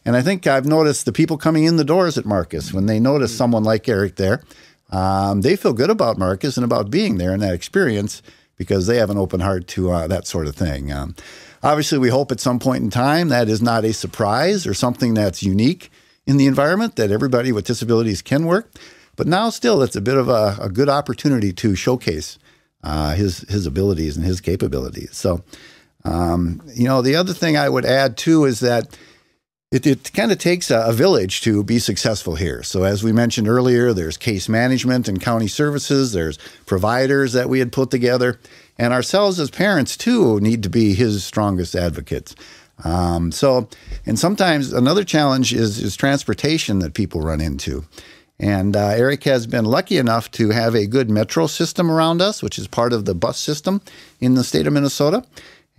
And 0.06 0.16
I 0.16 0.22
think 0.22 0.46
I've 0.46 0.68
noticed 0.68 1.06
the 1.06 1.12
people 1.12 1.38
coming 1.38 1.64
in 1.64 1.78
the 1.78 1.84
doors 1.84 2.16
at 2.16 2.26
Marcus 2.26 2.72
when 2.72 2.86
they 2.86 3.00
notice 3.00 3.36
someone 3.36 3.64
like 3.64 3.90
Erik 3.90 4.18
there, 4.18 4.44
um, 4.92 5.42
they 5.42 5.56
feel 5.56 5.74
good 5.74 5.90
about 5.90 6.20
Marcus 6.20 6.58
and 6.58 6.64
about 6.64 6.92
being 6.92 7.18
there 7.18 7.34
and 7.34 7.42
that 7.42 7.56
experience 7.56 8.22
because 8.60 8.86
they 8.86 8.98
have 8.98 9.10
an 9.10 9.18
open 9.18 9.40
heart 9.40 9.68
to 9.70 9.90
uh, 9.90 10.06
that 10.08 10.28
sort 10.28 10.46
of 10.46 10.56
thing. 10.56 10.92
Um, 10.92 11.16
obviously, 11.64 11.98
we 11.98 12.10
hope 12.10 12.32
at 12.32 12.40
some 12.40 12.60
point 12.60 12.84
in 12.84 12.92
time 12.92 13.30
that 13.30 13.50
is 13.50 13.62
not 13.62 13.86
a 13.86 13.94
surprise 13.94 14.68
or 14.68 14.76
something 14.76 15.16
that's 15.16 15.42
unique 15.42 15.90
in 16.28 16.38
the 16.38 16.46
environment 16.46 16.98
that 16.98 17.10
everybody 17.10 17.52
with 17.52 17.66
disabilities 17.66 18.22
can 18.22 18.46
work. 18.46 18.72
But 19.16 19.28
now, 19.28 19.50
still, 19.50 19.82
it's 19.82 19.96
a 19.96 20.02
bit 20.02 20.18
of 20.18 20.30
a, 20.30 20.58
a 20.62 20.70
good 20.70 20.90
opportunity 20.90 21.52
to 21.54 21.76
showcase 21.76 22.38
uh, 22.84 23.16
his 23.16 23.40
his 23.50 23.66
abilities 23.66 24.16
and 24.16 24.26
his 24.26 24.42
capabilities. 24.42 25.16
So, 25.16 25.44
um, 26.06 26.62
you 26.76 26.86
know, 26.86 27.02
the 27.02 27.16
other 27.16 27.34
thing 27.34 27.58
I 27.58 27.70
would 27.70 27.86
add 27.86 28.18
too 28.18 28.46
is 28.46 28.60
that 28.60 28.98
it, 29.72 29.86
it 29.86 30.12
kind 30.14 30.32
of 30.32 30.40
takes 30.40 30.72
a, 30.72 30.82
a 30.82 30.94
village 30.94 31.42
to 31.42 31.64
be 31.64 31.78
successful 31.78 32.36
here. 32.36 32.64
So, 32.64 32.84
as 32.84 33.04
we 33.04 33.12
mentioned 33.12 33.48
earlier, 33.48 33.94
there's 33.94 34.18
case 34.18 34.50
management 34.50 35.08
and 35.08 35.22
county 35.22 35.48
services. 35.48 36.12
There's 36.12 36.40
providers 36.66 37.34
that 37.34 37.50
we 37.50 37.60
had 37.60 37.72
put 37.72 37.92
together, 37.92 38.40
and 38.80 38.94
ourselves 38.94 39.40
as 39.40 39.52
parents 39.52 39.96
too 39.96 40.40
need 40.40 40.64
to 40.64 40.70
be 40.70 40.96
his 40.96 41.24
strongest 41.24 41.76
advocates. 41.76 42.36
Um, 42.84 43.32
so, 43.32 43.70
and 44.06 44.18
sometimes 44.18 44.74
another 44.74 45.04
challenge 45.04 45.54
is 45.54 45.80
is 45.80 45.96
transportation 45.96 46.80
that 46.80 46.96
people 46.96 47.22
run 47.22 47.42
into. 47.42 47.86
And 48.42 48.76
uh, 48.76 48.88
Erik 48.88 49.26
has 49.26 49.46
been 49.48 49.66
lucky 49.66 49.98
enough 49.98 50.32
to 50.32 50.52
have 50.52 50.74
a 50.74 50.88
good 50.88 51.10
metro 51.10 51.46
system 51.46 51.92
around 51.92 52.22
us, 52.22 52.42
which 52.42 52.58
is 52.58 52.68
part 52.68 52.94
of 52.94 53.04
the 53.04 53.14
bus 53.14 53.38
system 53.38 53.82
in 54.22 54.36
the 54.36 54.46
state 54.46 54.66
of 54.66 54.72
Minnesota. 54.72 55.26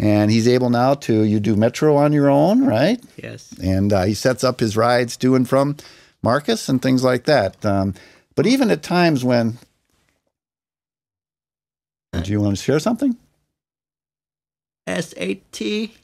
And 0.00 0.30
he's 0.30 0.48
able 0.48 0.70
now 0.70 0.94
to, 0.94 1.24
you 1.24 1.40
do 1.40 1.54
metro 1.56 1.94
on 1.94 2.14
your 2.14 2.30
own, 2.30 2.64
right? 2.64 2.98
Yes. 3.22 3.52
And 3.62 3.92
uh, 3.92 4.04
he 4.04 4.14
sets 4.14 4.42
up 4.42 4.58
his 4.60 4.74
rides 4.74 5.14
to 5.18 5.34
and 5.34 5.46
from 5.46 5.76
Marcus 6.22 6.70
and 6.70 6.80
things 6.80 7.04
like 7.04 7.24
that. 7.24 7.64
Um, 7.66 7.92
but 8.34 8.46
even 8.46 8.70
at 8.70 8.82
times 8.82 9.22
when, 9.24 9.58
do 12.14 12.32
you 12.32 12.40
want 12.40 12.56
to 12.56 12.62
share 12.62 12.78
something? 12.78 13.14
S 14.86 15.12
A 15.18 15.34
T 15.52 15.94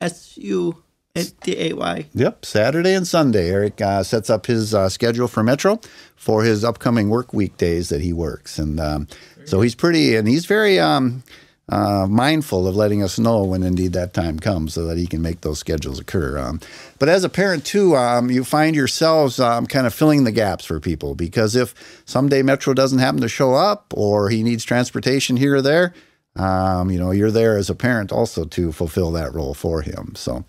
S 0.00 0.36
U 0.38 0.82
N 1.14 1.26
D 1.42 1.70
A 1.70 1.72
Y. 1.74 2.06
Yep, 2.14 2.44
Saturday 2.44 2.94
and 2.94 3.06
Sunday. 3.06 3.50
Erik 3.50 3.80
uh, 3.80 4.02
sets 4.02 4.28
up 4.28 4.46
his 4.46 4.74
uh, 4.74 4.88
schedule 4.88 5.28
for 5.28 5.44
Metro 5.44 5.80
for 6.16 6.42
his 6.42 6.64
upcoming 6.64 7.08
work 7.08 7.32
weekdays 7.32 7.88
that 7.90 8.02
he 8.02 8.12
works, 8.12 8.58
and 8.58 8.78
um, 8.80 9.06
so 9.44 9.60
he's 9.60 9.74
pretty 9.74 10.16
and 10.16 10.28
he's 10.28 10.44
very 10.44 10.78
um, 10.78 11.22
uh, 11.68 12.06
mindful 12.08 12.68
of 12.68 12.76
letting 12.76 13.02
us 13.02 13.18
know 13.18 13.42
when 13.42 13.62
indeed 13.62 13.92
that 13.92 14.14
time 14.14 14.38
comes, 14.38 14.74
so 14.74 14.86
that 14.86 14.98
he 14.98 15.06
can 15.06 15.20
make 15.20 15.40
those 15.40 15.58
schedules 15.58 15.98
occur. 15.98 16.38
Um, 16.38 16.60
but 16.98 17.08
as 17.08 17.24
a 17.24 17.28
parent 17.28 17.64
too, 17.64 17.96
um, 17.96 18.30
you 18.30 18.44
find 18.44 18.76
yourselves 18.76 19.40
um, 19.40 19.66
kind 19.66 19.86
of 19.86 19.94
filling 19.94 20.24
the 20.24 20.32
gaps 20.32 20.64
for 20.64 20.78
people 20.78 21.14
because 21.14 21.56
if 21.56 21.74
someday 22.04 22.42
Metro 22.42 22.72
doesn't 22.72 23.00
happen 23.00 23.20
to 23.20 23.28
show 23.28 23.54
up 23.54 23.92
or 23.96 24.30
he 24.30 24.42
needs 24.42 24.64
transportation 24.64 25.36
here 25.36 25.56
or 25.56 25.62
there. 25.62 25.92
Um, 26.36 26.90
you 26.90 26.98
know, 26.98 27.12
you're 27.12 27.30
there 27.30 27.56
as 27.56 27.70
a 27.70 27.74
parent 27.74 28.12
also 28.12 28.44
to 28.44 28.70
fulfill 28.70 29.10
that 29.12 29.32
role 29.32 29.54
for 29.54 29.80
him. 29.80 30.12
So, 30.14 30.44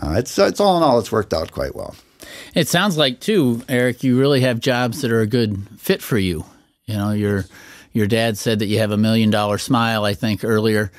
uh, 0.00 0.14
it's 0.16 0.38
it's 0.38 0.60
all 0.60 0.76
in 0.76 0.84
all, 0.84 1.00
it's 1.00 1.10
worked 1.10 1.34
out 1.34 1.50
quite 1.50 1.74
well. 1.74 1.96
It 2.54 2.68
sounds 2.68 2.96
like 2.96 3.20
too, 3.20 3.62
Erik. 3.68 4.02
You 4.02 4.18
really 4.18 4.40
have 4.42 4.60
jobs 4.60 5.02
that 5.02 5.10
are 5.10 5.20
a 5.20 5.26
good 5.26 5.66
fit 5.78 6.02
for 6.02 6.18
you. 6.18 6.44
You 6.86 6.94
know, 6.94 7.10
your 7.10 7.46
your 7.96 8.06
dad 8.06 8.36
said 8.36 8.58
that 8.58 8.66
you 8.66 8.78
have 8.78 8.90
a 8.90 8.98
million 8.98 9.30
dollar 9.30 9.56
smile. 9.56 10.04
I 10.04 10.12
think 10.12 10.44
earlier, 10.44 10.92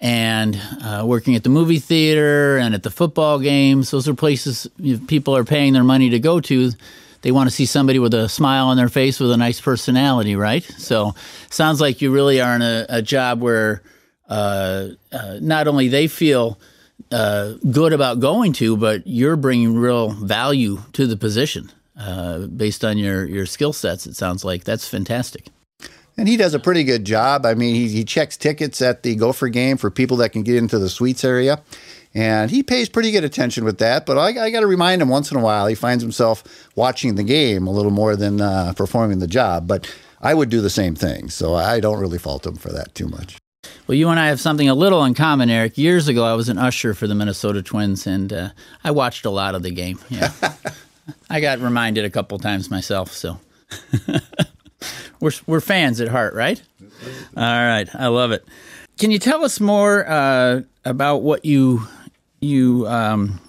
and 0.00 0.60
uh, 0.82 1.04
working 1.06 1.36
at 1.36 1.44
the 1.44 1.48
movie 1.48 1.78
theater 1.78 2.58
and 2.58 2.74
at 2.74 2.82
the 2.82 2.90
football 2.90 3.38
games. 3.38 3.92
Those 3.92 4.08
are 4.08 4.14
places 4.14 4.66
people 5.06 5.36
are 5.36 5.44
paying 5.44 5.74
their 5.74 5.84
money 5.84 6.10
to 6.10 6.18
go 6.18 6.40
to. 6.40 6.72
They 7.22 7.30
want 7.30 7.48
to 7.48 7.54
see 7.54 7.66
somebody 7.66 8.00
with 8.00 8.14
a 8.14 8.28
smile 8.28 8.66
on 8.66 8.76
their 8.76 8.88
face 8.88 9.20
with 9.20 9.30
a 9.30 9.36
nice 9.36 9.60
personality, 9.60 10.34
right? 10.34 10.64
So, 10.64 11.14
sounds 11.50 11.80
like 11.80 12.02
you 12.02 12.10
really 12.10 12.40
are 12.40 12.56
in 12.56 12.62
a, 12.62 12.86
a 12.88 13.02
job 13.02 13.40
where 13.40 13.82
uh, 14.28 14.88
uh, 15.12 15.36
not 15.40 15.68
only 15.68 15.86
they 15.86 16.08
feel 16.08 16.58
uh, 17.12 17.52
good 17.70 17.92
about 17.92 18.18
going 18.18 18.54
to, 18.54 18.76
but 18.76 19.06
you're 19.06 19.36
bringing 19.36 19.76
real 19.76 20.08
value 20.10 20.80
to 20.94 21.06
the 21.06 21.16
position 21.16 21.70
uh, 21.96 22.46
based 22.46 22.84
on 22.84 22.98
your 22.98 23.24
your 23.24 23.46
skill 23.46 23.72
sets. 23.72 24.08
It 24.08 24.16
sounds 24.16 24.44
like 24.44 24.64
that's 24.64 24.88
fantastic. 24.88 25.46
And 26.16 26.28
he 26.28 26.36
does 26.36 26.54
a 26.54 26.58
pretty 26.58 26.84
good 26.84 27.04
job. 27.04 27.46
I 27.46 27.54
mean, 27.54 27.74
he, 27.74 27.88
he 27.88 28.04
checks 28.04 28.36
tickets 28.36 28.82
at 28.82 29.02
the 29.02 29.14
Gopher 29.14 29.48
game 29.48 29.76
for 29.76 29.90
people 29.90 30.16
that 30.18 30.30
can 30.30 30.42
get 30.42 30.56
into 30.56 30.78
the 30.78 30.88
suites 30.88 31.24
area. 31.24 31.62
And 32.12 32.50
he 32.50 32.62
pays 32.62 32.88
pretty 32.88 33.12
good 33.12 33.24
attention 33.24 33.64
with 33.64 33.78
that. 33.78 34.04
But 34.04 34.18
I, 34.18 34.46
I 34.46 34.50
got 34.50 34.60
to 34.60 34.66
remind 34.66 35.00
him 35.00 35.08
once 35.08 35.30
in 35.30 35.36
a 35.36 35.40
while, 35.40 35.66
he 35.66 35.74
finds 35.74 36.02
himself 36.02 36.42
watching 36.74 37.14
the 37.14 37.22
game 37.22 37.66
a 37.66 37.70
little 37.70 37.92
more 37.92 38.16
than 38.16 38.40
uh, 38.40 38.72
performing 38.76 39.20
the 39.20 39.28
job. 39.28 39.66
But 39.66 39.92
I 40.20 40.34
would 40.34 40.50
do 40.50 40.60
the 40.60 40.70
same 40.70 40.94
thing. 40.94 41.30
So 41.30 41.54
I 41.54 41.80
don't 41.80 42.00
really 42.00 42.18
fault 42.18 42.46
him 42.46 42.56
for 42.56 42.70
that 42.72 42.94
too 42.94 43.06
much. 43.06 43.38
Well, 43.86 43.96
you 43.96 44.08
and 44.08 44.18
I 44.18 44.28
have 44.28 44.40
something 44.40 44.68
a 44.68 44.74
little 44.74 45.04
in 45.04 45.14
common, 45.14 45.50
Erik. 45.50 45.76
Years 45.76 46.08
ago, 46.08 46.24
I 46.24 46.34
was 46.34 46.48
an 46.48 46.58
usher 46.58 46.94
for 46.94 47.06
the 47.06 47.14
Minnesota 47.14 47.62
Twins, 47.62 48.06
and 48.06 48.32
uh, 48.32 48.48
I 48.84 48.90
watched 48.90 49.24
a 49.24 49.30
lot 49.30 49.54
of 49.54 49.62
the 49.62 49.70
game. 49.70 49.98
Yeah, 50.08 50.32
I 51.30 51.40
got 51.40 51.58
reminded 51.58 52.04
a 52.04 52.10
couple 52.10 52.38
times 52.38 52.70
myself. 52.70 53.12
So 53.12 53.38
we're 55.20 55.32
we're 55.46 55.60
fans 55.60 56.00
at 56.00 56.08
heart, 56.08 56.34
right? 56.34 56.62
All 57.36 57.42
right, 57.42 57.88
I 57.94 58.08
love 58.08 58.32
it. 58.32 58.44
can 58.98 59.10
you 59.10 59.18
tell 59.18 59.44
us 59.44 59.60
more 59.60 60.08
uh, 60.08 60.62
about 60.84 61.18
what 61.22 61.44
you 61.44 61.86
you 62.40 62.86
um, 62.88 63.40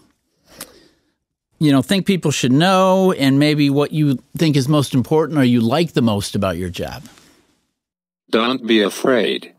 you 1.59 1.71
know 1.71 1.81
think 1.81 2.05
people 2.05 2.31
should 2.31 2.51
know, 2.51 3.11
and 3.11 3.39
maybe 3.39 3.69
what 3.69 3.91
you 3.91 4.19
think 4.38 4.55
is 4.55 4.67
most 4.67 4.93
important 4.93 5.39
or 5.39 5.43
you 5.43 5.61
like 5.61 5.93
the 5.93 6.01
most 6.01 6.35
about 6.35 6.57
your 6.57 6.69
job? 6.69 7.03
Don't 8.29 8.65
be 8.65 8.81
afraid. 8.81 9.53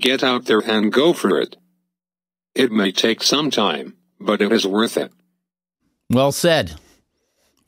Get 0.00 0.22
out 0.22 0.46
there 0.46 0.60
and 0.60 0.92
go 0.92 1.12
for 1.12 1.40
it. 1.40 1.56
It 2.54 2.72
may 2.72 2.92
take 2.92 3.22
some 3.22 3.50
time, 3.50 3.96
but 4.20 4.40
it 4.40 4.52
is 4.52 4.66
worth 4.66 4.96
it. 4.96 5.12
Well 6.10 6.32
said. 6.32 6.74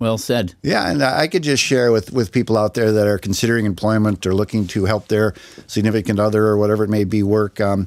Well 0.00 0.16
said. 0.16 0.54
Yeah, 0.62 0.90
and 0.90 1.02
I 1.02 1.28
could 1.28 1.42
just 1.42 1.62
share 1.62 1.92
with, 1.92 2.10
with 2.10 2.32
people 2.32 2.56
out 2.56 2.72
there 2.72 2.90
that 2.90 3.06
are 3.06 3.18
considering 3.18 3.66
employment 3.66 4.24
or 4.26 4.34
looking 4.34 4.66
to 4.68 4.86
help 4.86 5.08
their 5.08 5.34
significant 5.66 6.18
other 6.18 6.46
or 6.46 6.56
whatever 6.56 6.84
it 6.84 6.90
may 6.90 7.04
be 7.04 7.22
work. 7.22 7.60
Um, 7.60 7.86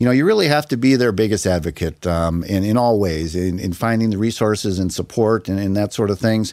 you 0.00 0.04
know, 0.04 0.10
you 0.10 0.26
really 0.26 0.48
have 0.48 0.66
to 0.68 0.76
be 0.76 0.96
their 0.96 1.12
biggest 1.12 1.46
advocate 1.46 2.04
um, 2.04 2.42
in, 2.42 2.64
in 2.64 2.76
all 2.76 2.98
ways, 2.98 3.36
in, 3.36 3.60
in 3.60 3.72
finding 3.72 4.10
the 4.10 4.18
resources 4.18 4.80
and 4.80 4.92
support 4.92 5.48
and, 5.48 5.60
and 5.60 5.76
that 5.76 5.92
sort 5.92 6.10
of 6.10 6.18
things. 6.18 6.52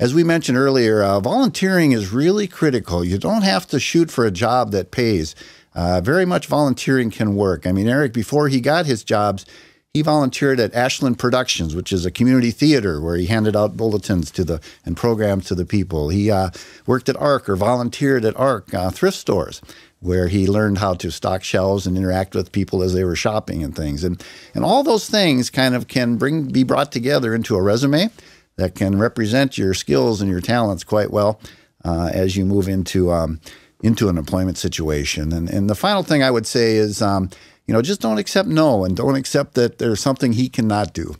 As 0.00 0.12
we 0.12 0.24
mentioned 0.24 0.58
earlier, 0.58 1.04
uh, 1.04 1.20
volunteering 1.20 1.92
is 1.92 2.12
really 2.12 2.48
critical. 2.48 3.04
You 3.04 3.18
don't 3.18 3.42
have 3.42 3.64
to 3.68 3.78
shoot 3.78 4.10
for 4.10 4.26
a 4.26 4.32
job 4.32 4.72
that 4.72 4.90
pays. 4.90 5.36
Uh, 5.72 6.00
very 6.00 6.24
much 6.24 6.48
volunteering 6.48 7.12
can 7.12 7.36
work. 7.36 7.64
I 7.64 7.70
mean, 7.70 7.86
Erik, 7.86 8.12
before 8.12 8.48
he 8.48 8.60
got 8.60 8.86
his 8.86 9.04
jobs, 9.04 9.46
he 9.94 10.02
volunteered 10.02 10.60
at 10.60 10.74
Ashland 10.74 11.18
Productions, 11.18 11.74
which 11.74 11.92
is 11.92 12.04
a 12.04 12.10
community 12.10 12.50
theater 12.50 13.00
where 13.00 13.16
he 13.16 13.26
handed 13.26 13.56
out 13.56 13.76
bulletins 13.76 14.30
to 14.32 14.44
the 14.44 14.60
and 14.84 14.96
programs 14.96 15.46
to 15.46 15.54
the 15.54 15.64
people. 15.64 16.10
He 16.10 16.30
uh, 16.30 16.50
worked 16.86 17.08
at 17.08 17.16
ARC 17.16 17.48
or 17.48 17.56
volunteered 17.56 18.24
at 18.24 18.36
ARC 18.36 18.72
uh, 18.74 18.90
thrift 18.90 19.16
stores, 19.16 19.62
where 20.00 20.28
he 20.28 20.46
learned 20.46 20.78
how 20.78 20.94
to 20.94 21.10
stock 21.10 21.42
shelves 21.42 21.86
and 21.86 21.96
interact 21.96 22.34
with 22.34 22.52
people 22.52 22.82
as 22.82 22.92
they 22.92 23.02
were 23.02 23.16
shopping 23.16 23.62
and 23.64 23.74
things. 23.74 24.04
And 24.04 24.22
and 24.54 24.64
all 24.64 24.82
those 24.82 25.08
things 25.08 25.48
kind 25.48 25.74
of 25.74 25.88
can 25.88 26.16
bring 26.16 26.48
be 26.48 26.64
brought 26.64 26.92
together 26.92 27.34
into 27.34 27.56
a 27.56 27.62
resume 27.62 28.10
that 28.56 28.74
can 28.74 28.98
represent 28.98 29.56
your 29.56 29.72
skills 29.72 30.20
and 30.20 30.30
your 30.30 30.40
talents 30.40 30.84
quite 30.84 31.10
well 31.10 31.40
uh, 31.84 32.10
as 32.12 32.36
you 32.36 32.44
move 32.44 32.68
into 32.68 33.10
um, 33.10 33.40
into 33.82 34.10
an 34.10 34.18
employment 34.18 34.58
situation. 34.58 35.32
And 35.32 35.48
and 35.48 35.70
the 35.70 35.74
final 35.74 36.02
thing 36.02 36.22
I 36.22 36.30
would 36.30 36.46
say 36.46 36.76
is. 36.76 37.00
Um, 37.00 37.30
you 37.68 37.74
know, 37.74 37.82
just 37.82 38.00
don't 38.00 38.18
accept 38.18 38.48
no 38.48 38.84
and 38.84 38.96
don't 38.96 39.14
accept 39.14 39.54
that 39.54 39.76
there's 39.78 40.00
something 40.00 40.32
he 40.32 40.48
cannot 40.48 40.94
do 40.94 41.16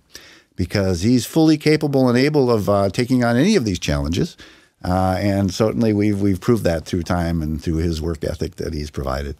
because 0.56 1.02
he's 1.02 1.26
fully 1.26 1.58
capable 1.58 2.08
and 2.08 2.16
able 2.16 2.50
of 2.50 2.68
uh, 2.70 2.88
taking 2.88 3.22
on 3.22 3.36
any 3.36 3.54
of 3.54 3.66
these 3.66 3.78
challenges. 3.78 4.36
Uh, 4.82 5.16
and 5.18 5.52
certainly 5.52 5.92
we've, 5.92 6.20
we've 6.20 6.40
proved 6.40 6.64
that 6.64 6.86
through 6.86 7.02
time 7.02 7.42
and 7.42 7.62
through 7.62 7.76
his 7.76 8.00
work 8.00 8.24
ethic 8.24 8.56
that 8.56 8.72
he's 8.72 8.90
provided. 8.90 9.36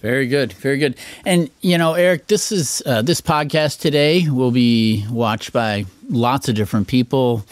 Very 0.00 0.26
good, 0.26 0.54
very 0.54 0.78
good. 0.78 0.96
And 1.26 1.50
you 1.60 1.76
know, 1.76 1.92
Erik, 1.92 2.26
this 2.26 2.50
is 2.50 2.82
uh, 2.86 3.02
this 3.02 3.20
podcast 3.20 3.78
today 3.78 4.28
will 4.28 4.50
be 4.50 5.04
watched 5.10 5.52
by 5.52 5.84
lots 6.08 6.48
of 6.48 6.54
different 6.54 6.88
people, 6.88 7.44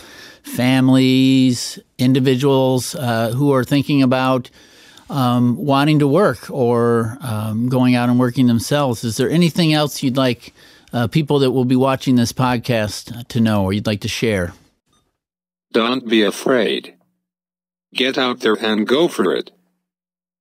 families, 0.42 1.78
individuals 1.98 2.94
uh, 2.94 3.32
who 3.32 3.52
are 3.52 3.62
thinking 3.62 4.02
about 4.02 4.50
um, 5.10 5.56
wanting 5.56 5.98
to 5.98 6.06
work 6.08 6.48
or 6.50 7.18
um, 7.20 7.68
going 7.68 7.94
out 7.94 8.08
and 8.08 8.18
working 8.18 8.46
themselves. 8.46 9.04
Is 9.04 9.16
there 9.16 9.28
anything 9.28 9.72
else 9.74 10.02
you'd 10.02 10.16
like 10.16 10.54
uh, 10.92 11.08
people 11.08 11.40
that 11.40 11.50
will 11.50 11.64
be 11.64 11.76
watching 11.76 12.14
this 12.14 12.32
podcast 12.32 13.26
to 13.28 13.40
know 13.40 13.64
or 13.64 13.72
you'd 13.72 13.86
like 13.86 14.00
to 14.02 14.08
share? 14.08 14.54
Don't 15.72 16.08
be 16.08 16.22
afraid. 16.22 16.94
Get 17.92 18.16
out 18.16 18.40
there 18.40 18.54
and 18.54 18.86
go 18.86 19.08
for 19.08 19.34
it. 19.34 19.50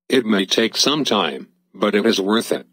It 0.08 0.26
may 0.26 0.46
take 0.46 0.78
some 0.78 1.04
time, 1.04 1.50
but 1.74 1.96
it 1.96 2.06
is 2.06 2.22
worth 2.22 2.52
it. 2.52 2.68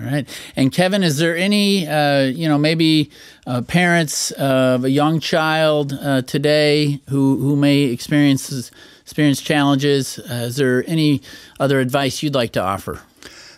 All 0.00 0.06
right. 0.06 0.26
And 0.56 0.72
Kevin, 0.72 1.02
is 1.02 1.18
there 1.18 1.36
any, 1.36 1.86
uh, 1.86 2.22
you 2.22 2.48
know, 2.48 2.56
maybe 2.56 3.10
uh, 3.46 3.60
parents 3.62 4.30
of 4.32 4.84
a 4.84 4.90
young 4.90 5.20
child 5.20 5.92
uh, 5.92 6.22
today 6.22 7.00
who, 7.10 7.36
who 7.36 7.54
may 7.54 7.82
experience 7.82 8.70
experience 9.02 9.42
challenges? 9.42 10.18
Uh, 10.18 10.46
is 10.46 10.56
there 10.56 10.84
any 10.86 11.20
other 11.58 11.80
advice 11.80 12.22
you'd 12.22 12.34
like 12.34 12.52
to 12.52 12.62
offer? 12.62 13.02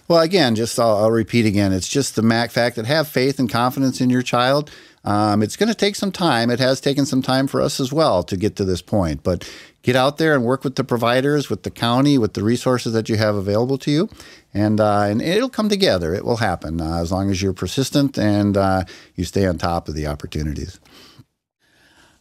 Well, 0.08 0.20
again, 0.20 0.56
just 0.56 0.78
I'll, 0.80 0.96
I'll 0.96 1.10
repeat 1.12 1.46
again. 1.46 1.72
It's 1.72 1.88
just 1.88 2.16
the 2.16 2.22
fact 2.50 2.76
that 2.76 2.86
have 2.86 3.06
faith 3.06 3.38
and 3.38 3.48
confidence 3.48 4.00
in 4.00 4.10
your 4.10 4.22
child. 4.22 4.70
Um, 5.04 5.42
it's 5.42 5.56
going 5.56 5.68
to 5.68 5.74
take 5.74 5.96
some 5.96 6.12
time. 6.12 6.50
It 6.50 6.60
has 6.60 6.80
taken 6.80 7.06
some 7.06 7.22
time 7.22 7.46
for 7.46 7.60
us 7.60 7.80
as 7.80 7.92
well 7.92 8.22
to 8.24 8.36
get 8.36 8.56
to 8.56 8.64
this 8.64 8.82
point. 8.82 9.22
But 9.22 9.48
get 9.82 9.96
out 9.96 10.16
there 10.16 10.34
and 10.34 10.44
work 10.44 10.64
with 10.64 10.76
the 10.76 10.84
providers, 10.84 11.50
with 11.50 11.64
the 11.64 11.70
county, 11.70 12.16
with 12.16 12.34
the 12.34 12.42
resources 12.42 12.92
that 12.92 13.08
you 13.08 13.16
have 13.16 13.34
available 13.34 13.76
to 13.78 13.90
you, 13.90 14.08
and 14.54 14.80
uh, 14.80 15.02
and 15.02 15.20
it'll 15.20 15.48
come 15.48 15.68
together. 15.68 16.14
It 16.14 16.24
will 16.24 16.38
happen 16.38 16.80
uh, 16.80 17.00
as 17.00 17.12
long 17.12 17.30
as 17.30 17.42
you're 17.42 17.52
persistent 17.52 18.18
and 18.18 18.56
uh, 18.56 18.84
you 19.14 19.24
stay 19.24 19.46
on 19.46 19.58
top 19.58 19.88
of 19.88 19.94
the 19.94 20.06
opportunities. 20.06 20.80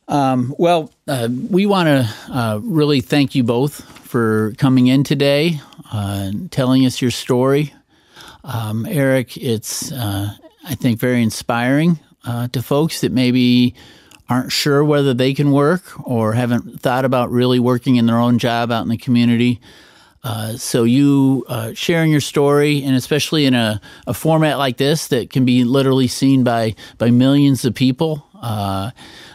Um, 0.08 0.54
well, 0.58 0.91
uh, 1.08 1.30
we 1.50 1.65
want 1.65 1.88
to 1.88 2.34
uh, 2.34 2.60
really 2.63 3.00
thank 3.00 3.34
you 3.34 3.43
both 3.43 3.82
for 4.06 4.54
coming 4.58 4.88
in 4.88 5.04
today, 5.04 5.62
uh, 5.91 6.32
telling 6.50 6.86
us 6.86 7.02
your 7.02 7.12
story. 7.12 7.74
Um, 8.43 8.86
Erik, 8.86 9.38
it's 9.38 9.93
I 9.93 10.76
think 10.76 11.00
very 11.00 11.21
inspiring 11.21 12.00
to 12.52 12.62
folks 12.62 13.02
that 13.02 13.12
maybe 13.12 13.76
aren't 14.32 14.52
sure 14.52 14.82
whether 14.82 15.13
they 15.13 15.34
can 15.34 15.52
work 15.52 15.84
or 16.08 16.32
haven't 16.32 16.80
thought 16.80 17.04
about 17.04 17.30
really 17.30 17.60
working 17.60 17.98
in 17.98 18.06
their 18.06 18.17
own 18.17 18.39
job 18.39 18.72
out 18.72 18.82
in 18.82 18.88
the 18.88 18.98
community. 18.98 19.60
Uh, 20.24 20.54
so 20.56 20.86
you 20.86 21.44
uh, 21.50 21.74
sharing 21.74 22.10
your 22.10 22.22
story, 22.22 22.82
and 22.82 22.96
especially 22.96 23.46
in 23.46 23.54
a, 23.54 23.82
a, 24.08 24.13
format 24.13 24.58
like 24.58 24.78
this 24.78 25.10
that 25.10 25.30
can 25.32 25.44
be 25.44 25.65
literally 25.65 26.08
seen 26.08 26.46
by 26.46 26.74
by 26.98 27.12
millions 27.12 27.65
of 27.65 27.76
people, 27.76 28.26
uh, 28.41 28.91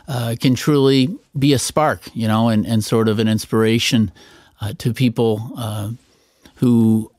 uh 0.09 0.35
can 0.41 0.55
truly 0.55 1.15
be 1.39 1.53
a 1.53 1.59
spark, 1.59 2.01
you 2.15 2.27
know, 2.27 2.49
and, 2.49 2.65
and 2.67 2.83
sort 2.83 3.09
of 3.09 3.19
an 3.19 3.29
inspiration 3.29 4.11
uh, 4.63 4.73
to 4.79 4.95
people 4.95 5.53
uh, 5.59 5.91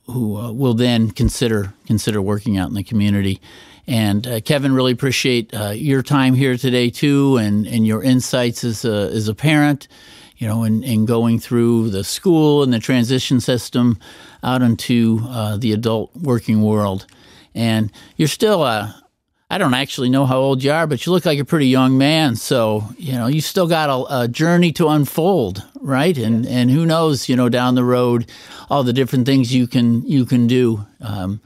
who 0.07 0.17
who 0.37 0.53
will 0.53 0.73
then 0.73 1.11
consider 1.11 1.73
consider 1.85 2.21
working 2.21 2.57
out 2.57 2.69
in 2.69 2.75
the 2.75 2.83
community. 2.83 3.39
And 3.87 4.27
uh, 4.27 4.41
Kevin, 4.41 4.73
really 4.73 4.91
appreciate 4.91 5.53
uh, 5.53 5.69
your 5.69 6.03
time 6.03 6.33
here 6.33 6.57
today 6.57 6.89
too, 6.89 7.37
and, 7.37 7.65
and 7.65 7.87
your 7.87 8.03
insights 8.03 8.65
as 8.65 8.83
a, 8.83 9.09
as 9.13 9.29
a 9.29 9.33
parent, 9.33 9.87
you 10.37 10.45
know, 10.45 10.63
and, 10.63 10.83
and 10.83 11.07
going 11.07 11.39
through 11.39 11.89
the 11.91 12.03
school 12.03 12.63
and 12.63 12.73
the 12.73 12.79
transition 12.79 13.39
system 13.39 13.97
out 14.43 14.61
into 14.61 15.21
uh, 15.29 15.55
the 15.55 15.71
adult 15.71 16.13
working 16.15 16.61
world. 16.61 17.05
And 17.55 17.89
you're 18.17 18.27
still 18.27 18.65
a 18.65 19.01
I 19.49 19.57
don't 19.57 19.73
actually 19.73 20.09
know 20.09 20.25
how 20.25 20.39
old 20.39 20.61
you 20.61 20.71
are, 20.71 20.87
but 20.87 21.05
you 21.05 21.13
look 21.13 21.25
like 21.25 21.39
a 21.39 21.45
pretty 21.45 21.67
young 21.67 21.97
man. 21.97 22.35
So, 22.35 22.83
you 22.97 23.13
know, 23.13 23.27
you 23.27 23.39
still 23.39 23.67
got 23.67 23.89
a, 23.89 24.23
a, 24.23 24.27
journey 24.27 24.73
to 24.73 24.89
unfold, 24.89 25.63
right? 25.79 26.17
And 26.17 26.45
and 26.45 26.69
who 26.69 26.85
knows, 26.85 27.29
you 27.29 27.37
know, 27.37 27.47
down 27.47 27.75
the 27.75 27.83
road, 27.83 28.29
all 28.69 28.83
the 28.83 28.91
different 28.91 29.25
things 29.25 29.55
you 29.55 29.65
can 29.65 30.05
you 30.05 30.25
can 30.25 30.47
do. 30.47 30.85
Um, 30.99 31.39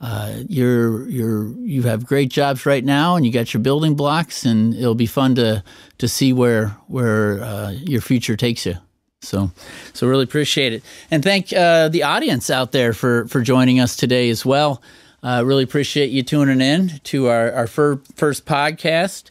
uh, 0.00 0.40
you're 0.48 1.06
you're 1.10 1.48
you 1.58 1.82
have 1.82 2.06
great 2.06 2.30
jobs 2.30 2.64
right 2.64 2.84
now, 2.84 3.16
and 3.16 3.26
you 3.26 3.30
got 3.30 3.52
your 3.52 3.62
building 3.62 3.94
blocks, 3.96 4.46
and 4.46 4.74
it'll 4.74 4.94
be 4.94 5.06
fun 5.06 5.34
to 5.34 5.62
to 5.98 6.08
see 6.08 6.32
where 6.32 6.68
where 6.86 7.42
uh, 7.44 7.70
your 7.72 8.00
future 8.00 8.34
takes 8.34 8.64
you. 8.64 8.76
So, 9.20 9.52
so 9.92 10.08
really 10.08 10.24
appreciate 10.24 10.72
it, 10.72 10.82
and 11.10 11.22
thank 11.22 11.52
uh, 11.52 11.88
the 11.88 12.02
audience 12.02 12.48
out 12.48 12.72
there 12.72 12.94
for 12.94 13.26
for 13.28 13.42
joining 13.42 13.78
us 13.78 13.94
today 13.94 14.30
as 14.30 14.44
well. 14.44 14.82
Uh, 15.22 15.42
really 15.44 15.62
appreciate 15.62 16.10
you 16.10 16.22
tuning 16.22 16.60
in 16.60 17.00
to 17.04 17.28
our 17.28 17.52
our 17.52 17.66
fir- 17.66 18.00
first 18.14 18.44
podcast. 18.44 19.30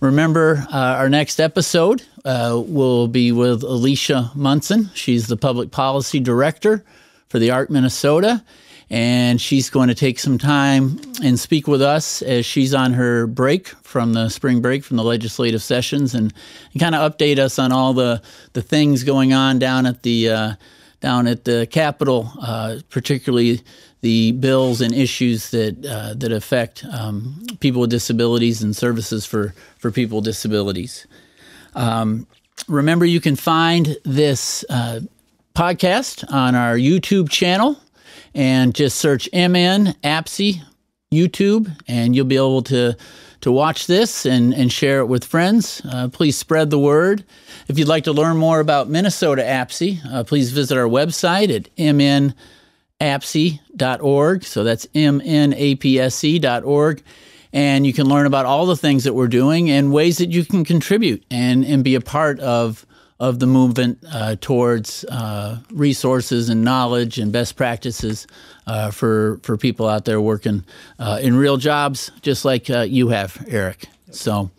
Remember, 0.00 0.66
uh, 0.72 0.76
our 0.76 1.08
next 1.08 1.40
episode 1.40 2.02
uh, 2.24 2.62
will 2.66 3.08
be 3.08 3.32
with 3.32 3.62
Alicia 3.62 4.30
Munson. 4.34 4.90
She's 4.94 5.26
the 5.26 5.36
public 5.36 5.70
policy 5.70 6.20
director 6.20 6.84
for 7.28 7.38
the 7.38 7.50
ARC 7.50 7.70
Minnesota 7.70 8.42
and 8.88 9.40
she's 9.40 9.68
going 9.68 9.88
to 9.88 9.94
take 9.94 10.18
some 10.18 10.38
time 10.38 11.00
and 11.22 11.38
speak 11.38 11.66
with 11.66 11.82
us 11.82 12.22
as 12.22 12.46
she's 12.46 12.72
on 12.72 12.92
her 12.92 13.26
break 13.26 13.68
from 13.82 14.12
the 14.12 14.28
spring 14.28 14.60
break 14.60 14.84
from 14.84 14.96
the 14.96 15.02
legislative 15.02 15.62
sessions 15.62 16.14
and, 16.14 16.32
and 16.72 16.80
kind 16.80 16.94
of 16.94 17.12
update 17.12 17.38
us 17.38 17.58
on 17.58 17.72
all 17.72 17.92
the, 17.92 18.22
the 18.52 18.62
things 18.62 19.02
going 19.02 19.32
on 19.32 19.58
down 19.58 19.86
at 19.86 20.02
the 20.02 20.30
uh, 20.30 20.54
down 21.00 21.26
at 21.26 21.44
the 21.44 21.68
Capitol, 21.70 22.32
uh, 22.40 22.78
particularly 22.88 23.60
the 24.00 24.32
bills 24.32 24.80
and 24.80 24.94
issues 24.94 25.50
that 25.50 25.84
uh, 25.86 26.14
that 26.14 26.32
affect 26.32 26.84
um, 26.92 27.42
people 27.60 27.80
with 27.80 27.90
disabilities 27.90 28.62
and 28.62 28.76
services 28.76 29.26
for 29.26 29.54
for 29.78 29.90
people 29.90 30.18
with 30.18 30.24
disabilities. 30.24 31.06
Um, 31.74 32.26
remember, 32.68 33.04
you 33.04 33.20
can 33.20 33.36
find 33.36 33.96
this 34.04 34.64
uh, 34.70 35.00
podcast 35.54 36.30
on 36.32 36.54
our 36.54 36.76
YouTube 36.76 37.30
channel 37.30 37.78
and 38.34 38.74
just 38.74 38.98
search 38.98 39.28
MN 39.32 39.94
APSE 40.04 40.62
YouTube, 41.12 41.74
and 41.88 42.14
you'll 42.14 42.26
be 42.26 42.36
able 42.36 42.62
to 42.62 42.96
to 43.42 43.52
watch 43.52 43.86
this 43.86 44.26
and, 44.26 44.52
and 44.54 44.72
share 44.72 44.98
it 45.00 45.06
with 45.06 45.24
friends. 45.24 45.80
Uh, 45.84 46.08
please 46.08 46.36
spread 46.36 46.70
the 46.70 46.78
word. 46.78 47.24
If 47.68 47.78
you'd 47.78 47.86
like 47.86 48.04
to 48.04 48.12
learn 48.12 48.36
more 48.38 48.60
about 48.60 48.88
Minnesota 48.88 49.42
APSE, 49.42 50.00
uh, 50.10 50.24
please 50.24 50.50
visit 50.50 50.76
our 50.76 50.88
website 50.88 51.54
at 51.54 51.68
mnapse.org. 53.00 54.44
So 54.44 54.64
that's 54.64 54.86
mnapse.org. 54.86 55.42
And 57.52 57.86
you 57.86 57.92
can 57.92 58.08
learn 58.08 58.26
about 58.26 58.44
all 58.44 58.66
the 58.66 58.76
things 58.76 59.04
that 59.04 59.14
we're 59.14 59.28
doing 59.28 59.70
and 59.70 59.92
ways 59.92 60.18
that 60.18 60.30
you 60.30 60.44
can 60.44 60.64
contribute 60.64 61.24
and, 61.30 61.64
and 61.64 61.84
be 61.84 61.94
a 61.94 62.00
part 62.00 62.40
of 62.40 62.84
of 63.18 63.38
the 63.38 63.46
movement 63.46 63.98
uh, 64.12 64.36
towards 64.40 65.04
uh, 65.04 65.58
resources 65.72 66.50
and 66.50 66.62
knowledge 66.62 67.18
and 67.18 67.32
best 67.32 67.56
practices 67.56 68.26
uh, 68.66 68.90
for 68.90 69.40
for 69.42 69.56
people 69.56 69.88
out 69.88 70.04
there 70.04 70.20
working 70.20 70.64
uh, 70.98 71.18
in 71.22 71.34
real 71.36 71.56
jobs, 71.56 72.10
just 72.20 72.44
like 72.44 72.68
uh, 72.68 72.80
you 72.80 73.08
have, 73.08 73.42
Erik. 73.48 73.86
So, 74.10 74.50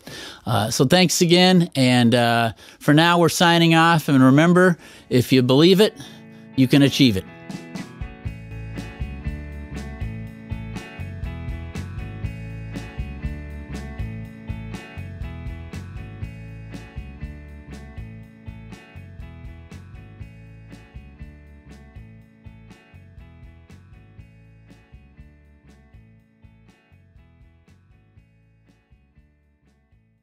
uh, 0.46 0.72
so 0.72 0.86
thanks 0.86 1.22
again. 1.22 1.70
And 1.76 2.14
for 2.80 2.94
now, 2.94 3.20
we're 3.20 3.30
signing 3.30 3.76
off. 3.76 4.10
And 4.10 4.24
remember, 4.24 4.78
if 5.10 5.32
you 5.32 5.44
believe 5.44 5.80
it, 5.80 5.96
you 6.56 6.68
can 6.68 6.82
achieve 6.82 7.16
it. 7.16 7.26